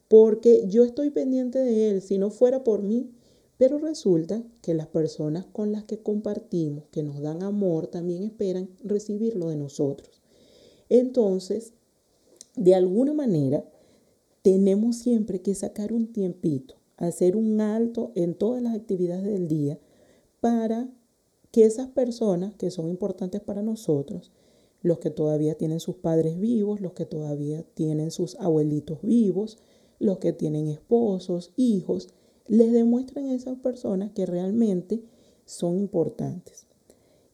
Porque 0.08 0.66
yo 0.68 0.84
estoy 0.84 1.10
pendiente 1.10 1.58
de 1.58 1.90
él. 1.90 2.02
Si 2.02 2.18
no 2.18 2.30
fuera 2.30 2.62
por 2.62 2.82
mí, 2.82 3.10
pero 3.58 3.78
resulta 3.78 4.42
que 4.62 4.74
las 4.74 4.86
personas 4.86 5.46
con 5.46 5.72
las 5.72 5.84
que 5.84 5.98
compartimos, 5.98 6.84
que 6.90 7.02
nos 7.02 7.20
dan 7.20 7.42
amor, 7.42 7.86
también 7.86 8.22
esperan 8.22 8.68
recibirlo 8.84 9.48
de 9.48 9.56
nosotros. 9.56 10.22
Entonces, 10.88 11.72
de 12.54 12.74
alguna 12.74 13.12
manera, 13.14 13.64
tenemos 14.42 14.96
siempre 14.96 15.40
que 15.40 15.54
sacar 15.54 15.92
un 15.92 16.12
tiempito, 16.12 16.76
hacer 16.96 17.36
un 17.36 17.60
alto 17.60 18.12
en 18.14 18.34
todas 18.34 18.62
las 18.62 18.74
actividades 18.74 19.24
del 19.24 19.48
día 19.48 19.78
para 20.40 20.88
que 21.50 21.64
esas 21.64 21.88
personas 21.88 22.54
que 22.54 22.70
son 22.70 22.88
importantes 22.88 23.40
para 23.40 23.62
nosotros, 23.62 24.30
los 24.82 24.98
que 24.98 25.10
todavía 25.10 25.56
tienen 25.56 25.80
sus 25.80 25.96
padres 25.96 26.38
vivos, 26.38 26.80
los 26.80 26.92
que 26.92 27.06
todavía 27.06 27.64
tienen 27.74 28.10
sus 28.10 28.36
abuelitos 28.36 29.00
vivos, 29.02 29.58
los 29.98 30.18
que 30.18 30.32
tienen 30.32 30.68
esposos, 30.68 31.52
hijos, 31.56 32.10
les 32.48 32.72
demuestran 32.72 33.26
a 33.26 33.34
esas 33.34 33.58
personas 33.58 34.10
que 34.12 34.26
realmente 34.26 35.02
son 35.44 35.78
importantes. 35.78 36.66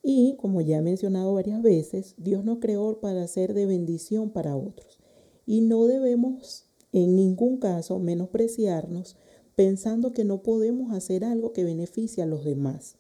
Y 0.03 0.35
como 0.37 0.61
ya 0.61 0.79
he 0.79 0.83
mencionado 0.83 1.35
varias 1.35 1.62
veces, 1.62 2.14
Dios 2.16 2.44
nos 2.44 2.59
creó 2.59 3.01
para 3.01 3.27
ser 3.29 3.55
de 3.55 3.66
bendición 3.66 4.31
para 4.31 4.57
otros. 4.57 4.98
Y 5.46 5.61
no 5.61 5.87
debemos 5.87 6.66
en 6.92 7.16
ningún 7.16 7.59
caso 7.59 7.98
menospreciarnos 7.98 9.16
pensando 9.55 10.12
que 10.12 10.25
no 10.25 10.42
podemos 10.42 10.92
hacer 10.92 11.25
algo 11.25 11.53
que 11.53 11.64
beneficie 11.64 12.22
a 12.22 12.27
los 12.27 12.44
demás. 12.44 12.96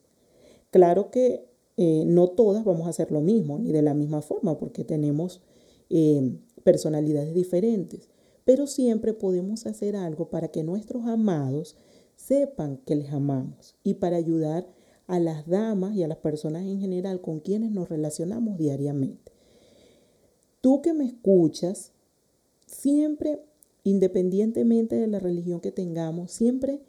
Claro 0.70 1.10
que 1.10 1.46
eh, 1.76 2.04
no 2.06 2.28
todas 2.28 2.64
vamos 2.64 2.86
a 2.86 2.90
hacer 2.90 3.10
lo 3.10 3.20
mismo, 3.20 3.58
ni 3.58 3.72
de 3.72 3.82
la 3.82 3.94
misma 3.94 4.22
forma, 4.22 4.58
porque 4.58 4.84
tenemos 4.84 5.40
eh, 5.90 6.38
personalidades 6.62 7.34
diferentes, 7.34 8.08
pero 8.44 8.66
siempre 8.66 9.14
podemos 9.14 9.66
hacer 9.66 9.96
algo 9.96 10.28
para 10.30 10.48
que 10.48 10.62
nuestros 10.62 11.06
amados 11.06 11.76
sepan 12.16 12.78
que 12.86 12.94
les 12.94 13.12
amamos 13.12 13.74
y 13.82 13.94
para 13.94 14.16
ayudar 14.16 14.66
a 15.06 15.18
las 15.18 15.46
damas 15.46 15.94
y 15.94 16.02
a 16.02 16.08
las 16.08 16.18
personas 16.18 16.62
en 16.62 16.80
general 16.80 17.20
con 17.20 17.40
quienes 17.40 17.72
nos 17.72 17.88
relacionamos 17.88 18.56
diariamente. 18.56 19.32
Tú 20.60 20.80
que 20.80 20.92
me 20.92 21.04
escuchas, 21.04 21.92
siempre, 22.66 23.42
independientemente 23.82 24.96
de 24.96 25.08
la 25.08 25.18
religión 25.18 25.60
que 25.60 25.72
tengamos, 25.72 26.30
siempre 26.30 26.80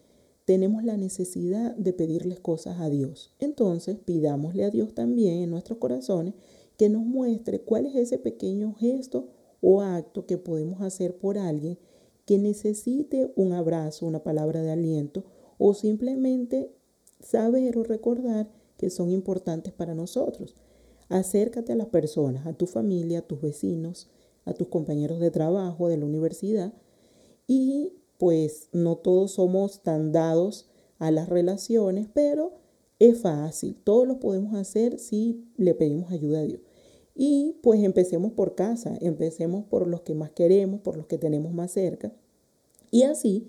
tenemos 0.45 0.83
la 0.83 0.97
necesidad 0.97 1.75
de 1.75 1.93
pedirles 1.93 2.39
cosas 2.39 2.79
a 2.79 2.89
Dios. 2.89 3.33
Entonces, 3.39 3.97
pidámosle 3.97 4.65
a 4.65 4.69
Dios 4.69 4.93
también 4.93 5.39
en 5.39 5.49
nuestros 5.49 5.79
corazones 5.79 6.33
que 6.77 6.89
nos 6.89 7.03
muestre 7.03 7.61
cuál 7.61 7.85
es 7.85 7.95
ese 7.95 8.17
pequeño 8.17 8.73
gesto 8.75 9.27
o 9.61 9.81
acto 9.81 10.25
que 10.25 10.37
podemos 10.37 10.81
hacer 10.81 11.17
por 11.17 11.37
alguien 11.37 11.77
que 12.25 12.37
necesite 12.37 13.31
un 13.35 13.53
abrazo, 13.53 14.05
una 14.05 14.23
palabra 14.23 14.61
de 14.61 14.71
aliento 14.71 15.25
o 15.57 15.73
simplemente 15.73 16.71
saber 17.19 17.77
o 17.77 17.83
recordar 17.83 18.49
que 18.77 18.89
son 18.89 19.11
importantes 19.11 19.73
para 19.73 19.95
nosotros. 19.95 20.55
Acércate 21.09 21.73
a 21.73 21.75
las 21.75 21.87
personas, 21.87 22.47
a 22.47 22.53
tu 22.53 22.65
familia, 22.65 23.19
a 23.19 23.27
tus 23.27 23.41
vecinos, 23.41 24.09
a 24.45 24.53
tus 24.53 24.67
compañeros 24.67 25.19
de 25.19 25.31
trabajo, 25.31 25.87
de 25.87 25.97
la 25.97 26.05
universidad 26.05 26.73
y 27.47 27.93
pues 28.17 28.69
no 28.71 28.97
todos 28.97 29.33
somos 29.33 29.83
tan 29.83 30.11
dados 30.11 30.69
a 30.99 31.11
las 31.11 31.29
relaciones, 31.29 32.07
pero 32.13 32.53
es 32.99 33.19
fácil, 33.19 33.75
todos 33.83 34.07
lo 34.07 34.19
podemos 34.19 34.55
hacer 34.55 34.97
si 34.97 35.45
le 35.57 35.73
pedimos 35.73 36.11
ayuda 36.11 36.39
a 36.39 36.43
Dios. 36.43 36.61
Y 37.15 37.57
pues 37.61 37.83
empecemos 37.83 38.31
por 38.33 38.55
casa, 38.55 38.97
empecemos 39.01 39.65
por 39.65 39.87
los 39.87 40.01
que 40.01 40.15
más 40.15 40.31
queremos, 40.31 40.81
por 40.81 40.97
los 40.97 41.05
que 41.07 41.17
tenemos 41.17 41.53
más 41.53 41.71
cerca. 41.71 42.11
Y 42.91 43.03
así, 43.03 43.47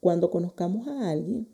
cuando 0.00 0.30
conozcamos 0.30 0.88
a 0.88 1.10
alguien, 1.10 1.46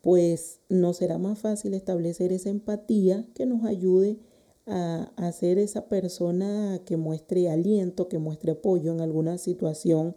pues 0.00 0.60
nos 0.68 0.98
será 0.98 1.18
más 1.18 1.38
fácil 1.38 1.74
establecer 1.74 2.32
esa 2.32 2.50
empatía 2.50 3.26
que 3.34 3.46
nos 3.46 3.64
ayude 3.64 4.18
a, 4.66 5.12
a 5.16 5.32
ser 5.32 5.58
esa 5.58 5.88
persona 5.88 6.80
que 6.84 6.96
muestre 6.96 7.48
aliento, 7.50 8.08
que 8.08 8.18
muestre 8.18 8.52
apoyo 8.52 8.92
en 8.92 9.00
alguna 9.00 9.38
situación 9.38 10.16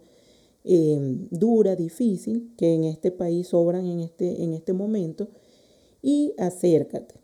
em, 0.64 1.28
dura, 1.30 1.76
difícil, 1.76 2.52
que 2.56 2.74
en 2.74 2.84
este 2.84 3.10
país 3.10 3.48
sobran 3.48 3.86
en 3.86 4.00
este, 4.00 4.42
en 4.42 4.52
este 4.54 4.72
momento. 4.72 5.28
Y 6.02 6.34
acércate. 6.38 7.17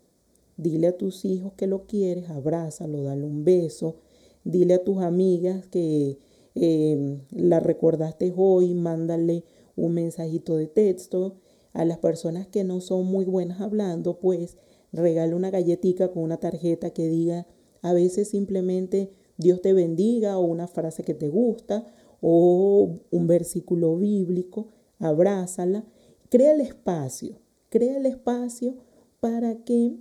Dile 0.57 0.87
a 0.87 0.97
tus 0.97 1.25
hijos 1.25 1.53
que 1.53 1.67
lo 1.67 1.85
quieres, 1.85 2.29
abrázalo, 2.29 3.03
dale 3.03 3.25
un 3.25 3.43
beso. 3.43 3.97
Dile 4.43 4.75
a 4.75 4.83
tus 4.83 4.99
amigas 4.99 5.67
que 5.67 6.17
eh, 6.55 7.19
la 7.31 7.59
recordaste 7.59 8.33
hoy, 8.35 8.73
mándale 8.73 9.43
un 9.75 9.93
mensajito 9.93 10.55
de 10.55 10.67
texto. 10.67 11.35
A 11.73 11.83
las 11.83 11.97
personas 11.97 12.47
que 12.47 12.63
no 12.63 12.79
son 12.79 13.05
muy 13.05 13.25
buenas 13.25 13.59
hablando, 13.59 14.19
pues 14.19 14.57
regale 14.93 15.35
una 15.35 15.49
galletita 15.49 16.11
con 16.11 16.23
una 16.23 16.37
tarjeta 16.37 16.91
que 16.91 17.07
diga 17.09 17.47
a 17.85 17.93
veces 17.93 18.29
simplemente 18.29 19.11
Dios 19.37 19.61
te 19.61 19.73
bendiga 19.73 20.39
o 20.39 20.45
una 20.45 20.67
frase 20.67 21.03
que 21.03 21.13
te 21.13 21.29
gusta 21.29 21.85
o 22.19 22.97
un 23.11 23.27
versículo 23.27 23.95
bíblico, 23.97 24.69
abrázala. 24.97 25.85
Crea 26.29 26.53
el 26.53 26.61
espacio, 26.61 27.37
crea 27.69 27.97
el 27.97 28.07
espacio 28.07 28.77
para 29.19 29.63
que 29.63 29.97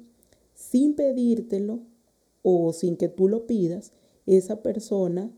sin 0.54 0.94
pedírtelo 0.94 1.80
o 2.42 2.72
sin 2.72 2.96
que 2.96 3.08
tú 3.08 3.28
lo 3.28 3.46
pidas, 3.46 3.92
esa 4.26 4.62
persona 4.62 5.30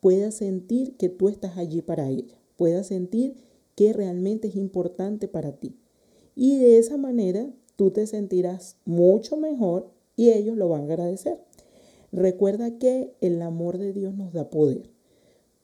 pueda 0.00 0.30
sentir 0.30 0.96
que 0.96 1.08
tú 1.08 1.28
estás 1.28 1.56
allí 1.58 1.82
para 1.82 2.08
ella, 2.08 2.38
pueda 2.56 2.84
sentir 2.84 3.36
que 3.74 3.92
realmente 3.92 4.48
es 4.48 4.56
importante 4.56 5.28
para 5.28 5.52
ti. 5.52 5.76
Y 6.34 6.58
de 6.58 6.78
esa 6.78 6.96
manera 6.96 7.50
tú 7.76 7.90
te 7.90 8.06
sentirás 8.06 8.76
mucho 8.84 9.36
mejor 9.36 9.90
y 10.16 10.30
ellos 10.30 10.56
lo 10.56 10.68
van 10.68 10.82
a 10.82 10.84
agradecer. 10.84 11.40
Recuerda 12.12 12.78
que 12.78 13.14
el 13.20 13.42
amor 13.42 13.78
de 13.78 13.92
Dios 13.92 14.14
nos 14.14 14.32
da 14.32 14.48
poder. 14.48 14.90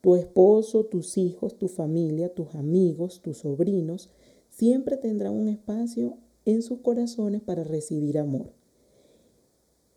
Tu 0.01 0.17
esposo, 0.17 0.85
tus 0.85 1.17
hijos, 1.17 1.57
tu 1.57 1.69
familia, 1.69 2.35
tus 2.35 2.55
amigos, 2.55 3.21
tus 3.23 3.39
sobrinos, 3.39 4.11
siempre 4.51 4.97
tendrán 4.97 5.35
un 5.35 5.49
espacio 5.49 6.19
en 6.45 6.63
sus 6.63 6.81
corazones 6.81 7.41
para 7.41 7.65
recibir 7.65 8.19
amor. 8.19 8.62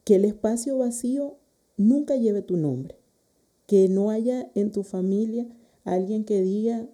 Que 0.05 0.15
el 0.15 0.23
espacio 0.23 0.77
vacío 0.77 1.35
nunca 1.75 2.15
lleve 2.15 2.41
tu 2.41 2.55
nombre. 2.55 2.95
Que 3.67 3.89
no 3.89 4.09
haya 4.09 4.49
en 4.55 4.71
tu 4.71 4.83
familia 4.83 5.45
alguien 5.83 6.23
que 6.23 6.41
diga, 6.41 6.87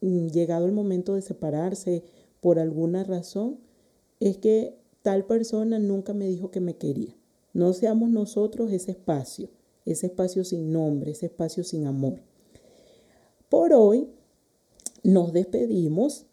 mm, 0.00 0.28
llegado 0.28 0.64
el 0.64 0.72
momento 0.72 1.14
de 1.14 1.20
separarse 1.20 2.04
por 2.40 2.58
alguna 2.58 3.04
razón, 3.04 3.58
es 4.20 4.38
que 4.38 4.78
tal 5.02 5.26
persona 5.26 5.78
nunca 5.78 6.14
me 6.14 6.26
dijo 6.26 6.50
que 6.50 6.60
me 6.60 6.76
quería. 6.76 7.14
No 7.52 7.72
seamos 7.72 8.08
nosotros 8.08 8.72
ese 8.72 8.92
espacio, 8.92 9.50
ese 9.84 10.06
espacio 10.06 10.44
sin 10.44 10.72
nombre, 10.72 11.10
ese 11.10 11.26
espacio 11.26 11.62
sin 11.62 11.86
amor. 11.86 12.22
Por 13.48 13.72
hoy 13.72 14.08
nos 15.02 15.32
despedimos. 15.32 16.26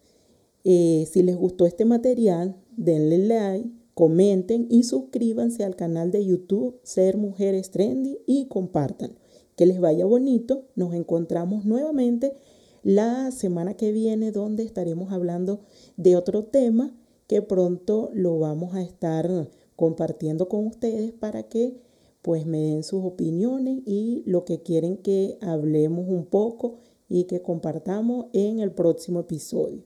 Eh, 0.64 1.08
si 1.10 1.22
les 1.22 1.36
gustó 1.36 1.66
este 1.66 1.84
material, 1.84 2.56
denle 2.76 3.18
like 3.18 3.81
comenten 3.94 4.66
y 4.70 4.84
suscríbanse 4.84 5.64
al 5.64 5.76
canal 5.76 6.10
de 6.10 6.24
YouTube 6.24 6.78
Ser 6.82 7.16
Mujeres 7.16 7.70
Trendy 7.70 8.18
y 8.26 8.46
compartan. 8.46 9.18
Que 9.56 9.66
les 9.66 9.80
vaya 9.80 10.06
bonito. 10.06 10.64
Nos 10.76 10.94
encontramos 10.94 11.64
nuevamente 11.64 12.34
la 12.82 13.30
semana 13.30 13.74
que 13.74 13.92
viene 13.92 14.32
donde 14.32 14.64
estaremos 14.64 15.12
hablando 15.12 15.60
de 15.96 16.16
otro 16.16 16.44
tema 16.44 16.96
que 17.26 17.42
pronto 17.42 18.10
lo 18.12 18.38
vamos 18.38 18.74
a 18.74 18.82
estar 18.82 19.48
compartiendo 19.76 20.48
con 20.48 20.66
ustedes 20.66 21.12
para 21.12 21.44
que 21.44 21.76
pues 22.22 22.46
me 22.46 22.58
den 22.58 22.82
sus 22.82 23.04
opiniones 23.04 23.82
y 23.84 24.22
lo 24.26 24.44
que 24.44 24.62
quieren 24.62 24.96
que 24.96 25.38
hablemos 25.40 26.08
un 26.08 26.24
poco 26.26 26.78
y 27.08 27.24
que 27.24 27.42
compartamos 27.42 28.26
en 28.32 28.60
el 28.60 28.72
próximo 28.72 29.20
episodio. 29.20 29.82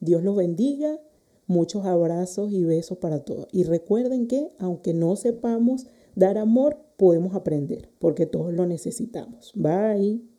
Dios 0.00 0.22
los 0.22 0.36
bendiga 0.36 1.00
Muchos 1.46 1.84
abrazos 1.84 2.52
y 2.52 2.64
besos 2.64 2.98
para 2.98 3.24
todos. 3.24 3.48
Y 3.52 3.64
recuerden 3.64 4.26
que 4.26 4.52
aunque 4.58 4.94
no 4.94 5.16
sepamos 5.16 5.86
dar 6.14 6.38
amor, 6.38 6.78
podemos 6.96 7.34
aprender, 7.34 7.90
porque 7.98 8.26
todos 8.26 8.52
lo 8.52 8.66
necesitamos. 8.66 9.52
Bye. 9.54 10.31